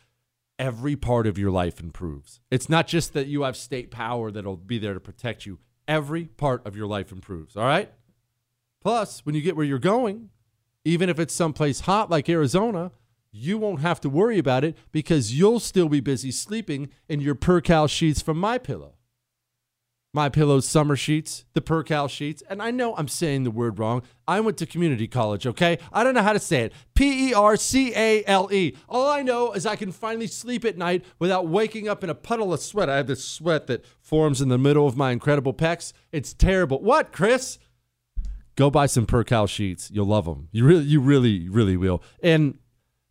every 0.62 0.96
part 0.96 1.26
of 1.26 1.40
your 1.40 1.50
life 1.50 1.80
improves. 1.80 2.40
It's 2.52 2.70
not 2.70 2.86
just 2.86 3.14
that 3.14 3.26
you 3.26 3.42
have 3.42 3.58
state 3.58 3.90
power 3.90 4.30
that'll 4.30 4.58
be 4.58 4.78
there 4.78 4.94
to 4.94 5.00
protect 5.00 5.44
you. 5.48 5.58
Every 5.88 6.26
part 6.26 6.66
of 6.68 6.76
your 6.76 6.86
life 6.86 7.12
improves. 7.12 7.58
All 7.58 7.66
right? 7.66 7.92
Plus, 8.80 9.26
when 9.26 9.34
you 9.34 9.42
get 9.42 9.56
where 9.56 9.66
you're 9.66 9.80
going, 9.80 10.30
even 10.86 11.10
if 11.10 11.20
it's 11.20 11.34
someplace 11.34 11.82
hot 11.82 12.12
like 12.12 12.30
Arizona, 12.30 12.92
you 13.32 13.58
won't 13.58 13.82
have 13.82 14.00
to 14.02 14.10
worry 14.10 14.38
about 14.38 14.64
it 14.64 14.78
because 14.92 15.34
you'll 15.34 15.60
still 15.60 15.90
be 15.90 16.00
busy 16.00 16.32
sleeping 16.32 16.90
in 17.10 17.22
your 17.22 17.36
Percale 17.36 17.88
sheets 17.88 18.22
from 18.22 18.38
my 18.38 18.60
pillow. 18.60 18.94
My 20.14 20.28
Pillow's 20.28 20.68
summer 20.68 20.98
sheets, 20.98 21.46
the 21.54 21.62
percal 21.62 22.10
sheets, 22.10 22.44
and 22.50 22.62
I 22.62 22.70
know 22.70 22.94
I'm 22.98 23.08
saying 23.08 23.44
the 23.44 23.52
word 23.52 23.80
wrong. 23.80 24.02
I 24.28 24.42
went 24.42 24.58
to 24.58 24.66
community 24.66 25.08
college, 25.08 25.48
okay? 25.48 25.80
I 25.94 26.04
don't 26.04 26.14
know 26.14 26.22
how 26.22 26.34
to 26.34 26.40
say 26.40 26.64
it. 26.64 26.74
P 26.96 27.30
E 27.30 27.34
R 27.34 27.56
C 27.56 27.94
A 27.96 28.22
L 28.26 28.50
E. 28.52 28.76
All 28.90 29.08
I 29.10 29.22
know 29.22 29.54
is 29.54 29.66
I 29.66 29.78
can 29.78 29.94
finally 29.94 30.28
sleep 30.28 30.66
at 30.66 30.78
night 30.78 31.06
without 31.18 31.48
waking 31.48 31.88
up 31.88 32.04
in 32.04 32.10
a 32.10 32.16
puddle 32.16 32.54
of 32.54 32.60
sweat. 32.60 32.90
I 32.90 32.98
have 32.98 33.08
this 33.08 33.24
sweat 33.24 33.68
that 33.68 33.86
forms 34.02 34.42
in 34.42 34.50
the 34.50 34.58
middle 34.58 34.86
of 34.86 34.98
my 34.98 35.12
incredible 35.12 35.54
pecs. 35.54 35.94
It's 36.12 36.34
terrible. 36.34 36.82
What, 36.82 37.14
Chris? 37.14 37.58
Go 38.58 38.70
buy 38.70 38.88
some 38.88 39.06
percal 39.06 39.48
sheets. 39.48 39.90
You'll 39.94 40.08
love 40.08 40.26
them. 40.26 40.50
You 40.52 40.66
really, 40.66 40.84
you 40.84 41.00
really, 41.00 41.48
really 41.48 41.78
will. 41.78 42.04
And 42.22 42.58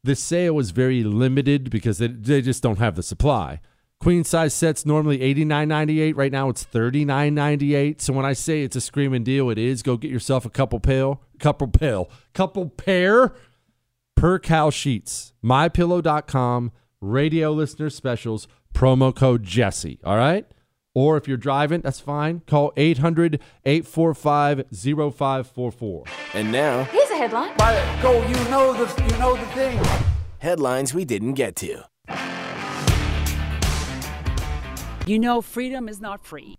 the 0.04 0.14
sale 0.14 0.54
was 0.54 0.70
very 0.70 1.02
limited 1.02 1.70
because 1.70 1.96
they, 1.96 2.08
they 2.08 2.42
just 2.42 2.62
don't 2.62 2.78
have 2.78 2.94
the 2.94 3.02
supply. 3.02 3.60
Queen 4.00 4.24
size 4.24 4.54
sets 4.54 4.86
normally 4.86 5.18
$89.98. 5.18 6.16
Right 6.16 6.32
now 6.32 6.48
it's 6.48 6.64
$39.98. 6.64 8.00
So 8.00 8.12
when 8.14 8.24
I 8.24 8.32
say 8.32 8.62
it's 8.62 8.76
a 8.76 8.80
screaming 8.80 9.24
deal, 9.24 9.50
it 9.50 9.58
is. 9.58 9.82
Go 9.82 9.96
get 9.96 10.10
yourself 10.10 10.44
a 10.46 10.50
couple 10.50 10.80
pair, 10.80 11.14
couple 11.38 11.68
pair, 11.68 12.04
couple 12.32 12.68
pair 12.70 13.34
Percale 14.20 14.70
sheets. 14.70 15.32
MyPillow.com, 15.42 16.72
radio 17.00 17.52
listener 17.52 17.88
specials, 17.88 18.46
promo 18.74 19.16
code 19.16 19.44
Jesse. 19.44 19.98
All 20.04 20.16
right? 20.16 20.46
Or 20.92 21.16
if 21.16 21.26
you're 21.26 21.38
driving, 21.38 21.80
that's 21.80 22.00
fine. 22.00 22.40
Call 22.46 22.70
800 22.76 23.40
845 23.64 24.64
0544. 24.70 26.04
And 26.34 26.52
now, 26.52 26.84
Here's 26.84 27.08
a 27.08 27.16
headline. 27.16 27.56
go, 28.02 28.26
you 28.26 28.34
know 28.50 28.74
the 28.74 29.02
you 29.04 29.18
know 29.18 29.36
the 29.36 29.46
thing. 29.52 29.82
Headlines 30.38 30.92
we 30.92 31.06
didn't 31.06 31.34
get 31.34 31.56
to. 31.56 31.84
You 35.06 35.18
know, 35.18 35.40
freedom 35.40 35.88
is 35.88 36.00
not 36.00 36.24
free. 36.24 36.56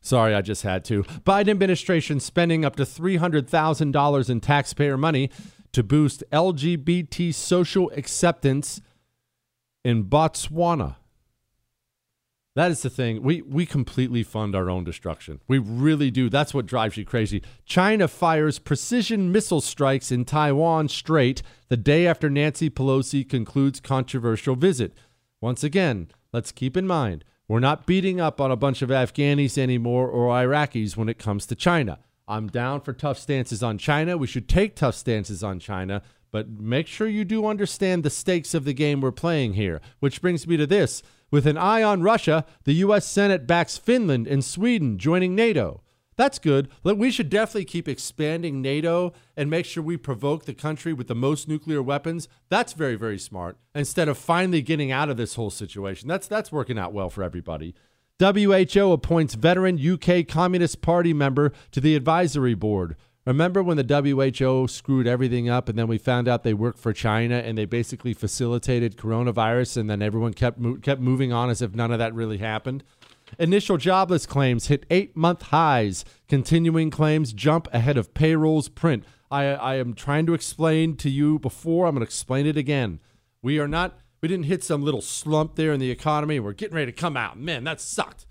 Sorry, 0.00 0.34
I 0.34 0.42
just 0.42 0.62
had 0.62 0.84
to. 0.86 1.04
Biden 1.04 1.50
administration 1.50 2.18
spending 2.18 2.64
up 2.64 2.76
to 2.76 2.82
$300,000 2.82 4.30
in 4.30 4.40
taxpayer 4.40 4.96
money 4.96 5.30
to 5.72 5.82
boost 5.82 6.24
LGBT 6.32 7.32
social 7.32 7.90
acceptance 7.94 8.80
in 9.84 10.04
Botswana. 10.04 10.96
That 12.54 12.70
is 12.70 12.82
the 12.82 12.90
thing. 12.90 13.22
We 13.22 13.40
we 13.40 13.64
completely 13.64 14.22
fund 14.22 14.54
our 14.54 14.68
own 14.68 14.84
destruction. 14.84 15.40
We 15.48 15.56
really 15.56 16.10
do. 16.10 16.28
That's 16.28 16.52
what 16.52 16.66
drives 16.66 16.98
you 16.98 17.04
crazy. 17.06 17.42
China 17.64 18.08
fires 18.08 18.58
precision 18.58 19.32
missile 19.32 19.62
strikes 19.62 20.12
in 20.12 20.26
Taiwan 20.26 20.88
Strait 20.88 21.40
the 21.68 21.78
day 21.78 22.06
after 22.06 22.28
Nancy 22.28 22.68
Pelosi 22.68 23.26
concludes 23.26 23.80
controversial 23.80 24.54
visit. 24.54 24.92
Once 25.40 25.64
again, 25.64 26.08
let's 26.30 26.52
keep 26.52 26.76
in 26.76 26.86
mind, 26.86 27.24
we're 27.52 27.60
not 27.60 27.84
beating 27.84 28.18
up 28.18 28.40
on 28.40 28.50
a 28.50 28.56
bunch 28.56 28.80
of 28.80 28.88
Afghanis 28.88 29.58
anymore 29.58 30.08
or 30.08 30.28
Iraqis 30.28 30.96
when 30.96 31.10
it 31.10 31.18
comes 31.18 31.44
to 31.44 31.54
China. 31.54 31.98
I'm 32.26 32.48
down 32.48 32.80
for 32.80 32.94
tough 32.94 33.18
stances 33.18 33.62
on 33.62 33.76
China. 33.76 34.16
We 34.16 34.26
should 34.26 34.48
take 34.48 34.74
tough 34.74 34.94
stances 34.94 35.44
on 35.44 35.58
China, 35.58 36.00
but 36.30 36.48
make 36.48 36.86
sure 36.86 37.06
you 37.06 37.26
do 37.26 37.44
understand 37.44 38.04
the 38.04 38.08
stakes 38.08 38.54
of 38.54 38.64
the 38.64 38.72
game 38.72 39.02
we're 39.02 39.12
playing 39.12 39.52
here. 39.52 39.82
Which 40.00 40.22
brings 40.22 40.46
me 40.46 40.56
to 40.56 40.66
this. 40.66 41.02
With 41.30 41.46
an 41.46 41.58
eye 41.58 41.82
on 41.82 42.02
Russia, 42.02 42.46
the 42.64 42.72
U.S. 42.86 43.06
Senate 43.06 43.46
backs 43.46 43.76
Finland 43.76 44.26
and 44.26 44.42
Sweden 44.42 44.96
joining 44.96 45.34
NATO. 45.34 45.81
That's 46.16 46.38
good. 46.38 46.68
We 46.84 47.10
should 47.10 47.30
definitely 47.30 47.64
keep 47.64 47.88
expanding 47.88 48.60
NATO 48.60 49.12
and 49.36 49.48
make 49.48 49.64
sure 49.64 49.82
we 49.82 49.96
provoke 49.96 50.44
the 50.44 50.54
country 50.54 50.92
with 50.92 51.08
the 51.08 51.14
most 51.14 51.48
nuclear 51.48 51.82
weapons. 51.82 52.28
That's 52.48 52.74
very, 52.74 52.96
very 52.96 53.18
smart. 53.18 53.56
Instead 53.74 54.08
of 54.08 54.18
finally 54.18 54.62
getting 54.62 54.92
out 54.92 55.08
of 55.08 55.16
this 55.16 55.34
whole 55.34 55.50
situation, 55.50 56.08
that's 56.08 56.26
that's 56.26 56.52
working 56.52 56.78
out 56.78 56.92
well 56.92 57.10
for 57.10 57.22
everybody. 57.22 57.74
WHO 58.20 58.92
appoints 58.92 59.34
veteran 59.34 59.80
UK 59.80 60.28
Communist 60.28 60.80
Party 60.80 61.12
member 61.12 61.52
to 61.72 61.80
the 61.80 61.96
advisory 61.96 62.54
board. 62.54 62.94
Remember 63.24 63.62
when 63.62 63.76
the 63.76 63.84
WHO 63.84 64.66
screwed 64.66 65.06
everything 65.06 65.48
up 65.48 65.68
and 65.68 65.78
then 65.78 65.86
we 65.86 65.96
found 65.96 66.26
out 66.26 66.42
they 66.42 66.54
worked 66.54 66.78
for 66.78 66.92
China 66.92 67.36
and 67.36 67.56
they 67.56 67.64
basically 67.64 68.14
facilitated 68.14 68.96
coronavirus 68.96 69.76
and 69.76 69.88
then 69.88 70.02
everyone 70.02 70.34
kept 70.34 70.58
mo- 70.58 70.76
kept 70.76 71.00
moving 71.00 71.32
on 71.32 71.48
as 71.48 71.62
if 71.62 71.74
none 71.74 71.92
of 71.92 72.00
that 72.00 72.14
really 72.14 72.38
happened? 72.38 72.82
Initial 73.38 73.76
jobless 73.76 74.26
claims 74.26 74.66
hit 74.66 74.88
8-month 74.88 75.42
highs. 75.42 76.04
Continuing 76.28 76.90
claims 76.90 77.32
jump 77.32 77.68
ahead 77.72 77.96
of 77.96 78.14
payrolls 78.14 78.68
print. 78.68 79.04
I 79.30 79.44
I 79.46 79.74
am 79.76 79.94
trying 79.94 80.26
to 80.26 80.34
explain 80.34 80.96
to 80.96 81.10
you 81.10 81.38
before, 81.38 81.86
I'm 81.86 81.94
going 81.94 82.00
to 82.00 82.08
explain 82.08 82.46
it 82.46 82.56
again. 82.56 83.00
We 83.42 83.58
are 83.58 83.68
not 83.68 83.98
we 84.22 84.28
didn't 84.28 84.46
hit 84.46 84.62
some 84.62 84.84
little 84.84 85.00
slump 85.00 85.56
there 85.56 85.72
in 85.72 85.80
the 85.80 85.90
economy. 85.90 86.38
We're 86.38 86.52
getting 86.52 86.76
ready 86.76 86.92
to 86.92 86.96
come 86.96 87.16
out. 87.16 87.38
Man, 87.38 87.64
that 87.64 87.80
sucked. 87.80 88.26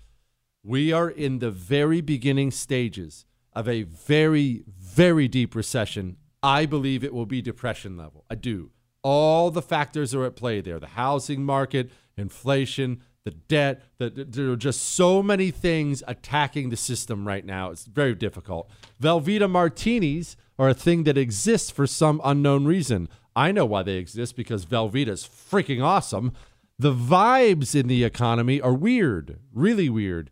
We 0.62 0.90
are 0.90 1.10
in 1.10 1.40
the 1.40 1.50
very 1.50 2.00
beginning 2.00 2.50
stages 2.50 3.26
of 3.52 3.68
a 3.68 3.82
very, 3.82 4.64
very 4.66 5.28
deep 5.28 5.54
recession. 5.54 6.16
I 6.42 6.64
believe 6.64 7.04
it 7.04 7.12
will 7.12 7.26
be 7.26 7.42
depression 7.42 7.98
level. 7.98 8.24
I 8.30 8.36
do. 8.36 8.70
All 9.02 9.50
the 9.50 9.60
factors 9.60 10.14
are 10.14 10.24
at 10.24 10.36
play 10.36 10.62
there 10.62 10.78
the 10.78 10.86
housing 10.86 11.44
market, 11.44 11.90
inflation, 12.16 13.02
the 13.24 13.30
debt, 13.30 13.82
the, 13.98 14.10
there 14.10 14.50
are 14.50 14.56
just 14.56 14.82
so 14.82 15.22
many 15.22 15.50
things 15.50 16.02
attacking 16.08 16.70
the 16.70 16.76
system 16.76 17.26
right 17.26 17.44
now. 17.44 17.70
It's 17.70 17.84
very 17.84 18.14
difficult. 18.14 18.68
Velveeta 19.00 19.48
martinis 19.48 20.36
are 20.58 20.70
a 20.70 20.74
thing 20.74 21.04
that 21.04 21.16
exists 21.16 21.70
for 21.70 21.86
some 21.86 22.20
unknown 22.24 22.64
reason. 22.64 23.08
I 23.34 23.52
know 23.52 23.64
why 23.64 23.82
they 23.82 23.94
exist 23.94 24.36
because 24.36 24.66
Velveeta's 24.66 25.26
freaking 25.26 25.82
awesome. 25.82 26.32
The 26.78 26.92
vibes 26.92 27.74
in 27.74 27.86
the 27.86 28.04
economy 28.04 28.60
are 28.60 28.74
weird, 28.74 29.38
really 29.52 29.88
weird. 29.88 30.30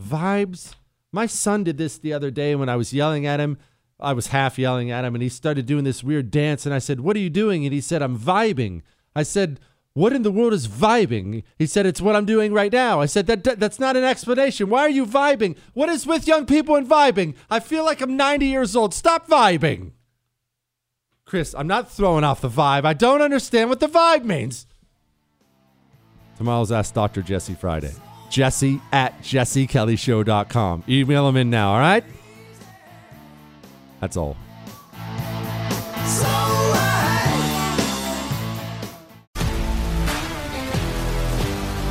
Vibes. 0.00 0.74
My 1.12 1.26
son 1.26 1.64
did 1.64 1.76
this 1.76 1.98
the 1.98 2.12
other 2.12 2.30
day 2.30 2.54
when 2.54 2.68
I 2.68 2.76
was 2.76 2.92
yelling 2.92 3.26
at 3.26 3.40
him. 3.40 3.58
I 3.98 4.14
was 4.14 4.28
half 4.28 4.58
yelling 4.58 4.90
at 4.90 5.04
him, 5.04 5.14
and 5.14 5.22
he 5.22 5.28
started 5.28 5.66
doing 5.66 5.84
this 5.84 6.02
weird 6.02 6.30
dance. 6.30 6.64
And 6.64 6.74
I 6.74 6.78
said, 6.78 7.00
What 7.00 7.16
are 7.16 7.20
you 7.20 7.28
doing? 7.28 7.66
And 7.66 7.74
he 7.74 7.82
said, 7.82 8.00
I'm 8.00 8.18
vibing. 8.18 8.80
I 9.14 9.24
said, 9.24 9.60
What 9.92 10.12
in 10.12 10.22
the 10.22 10.30
world 10.30 10.52
is 10.52 10.68
vibing? 10.68 11.42
He 11.58 11.66
said, 11.66 11.84
It's 11.84 12.00
what 12.00 12.14
I'm 12.14 12.24
doing 12.24 12.52
right 12.52 12.72
now. 12.72 13.00
I 13.00 13.06
said, 13.06 13.26
that, 13.26 13.42
that 13.44 13.58
That's 13.58 13.80
not 13.80 13.96
an 13.96 14.04
explanation. 14.04 14.68
Why 14.68 14.82
are 14.82 14.90
you 14.90 15.04
vibing? 15.04 15.56
What 15.74 15.88
is 15.88 16.06
with 16.06 16.28
young 16.28 16.46
people 16.46 16.76
and 16.76 16.88
vibing? 16.88 17.34
I 17.50 17.60
feel 17.60 17.84
like 17.84 18.00
I'm 18.00 18.16
90 18.16 18.46
years 18.46 18.76
old. 18.76 18.94
Stop 18.94 19.28
vibing. 19.28 19.92
Chris, 21.24 21.54
I'm 21.56 21.66
not 21.66 21.90
throwing 21.90 22.24
off 22.24 22.40
the 22.40 22.48
vibe. 22.48 22.84
I 22.84 22.92
don't 22.92 23.22
understand 23.22 23.68
what 23.68 23.80
the 23.80 23.88
vibe 23.88 24.24
means. 24.24 24.66
Tomorrow's 26.36 26.72
Ask 26.72 26.94
Dr. 26.94 27.22
Jesse 27.22 27.54
Friday. 27.54 27.92
Jesse 28.30 28.80
at 28.92 29.20
jessekellyshow.com. 29.22 30.84
Email 30.88 31.28
him 31.28 31.36
in 31.36 31.50
now, 31.50 31.72
all 31.72 31.80
right? 31.80 32.04
That's 34.00 34.16
all. 34.16 34.36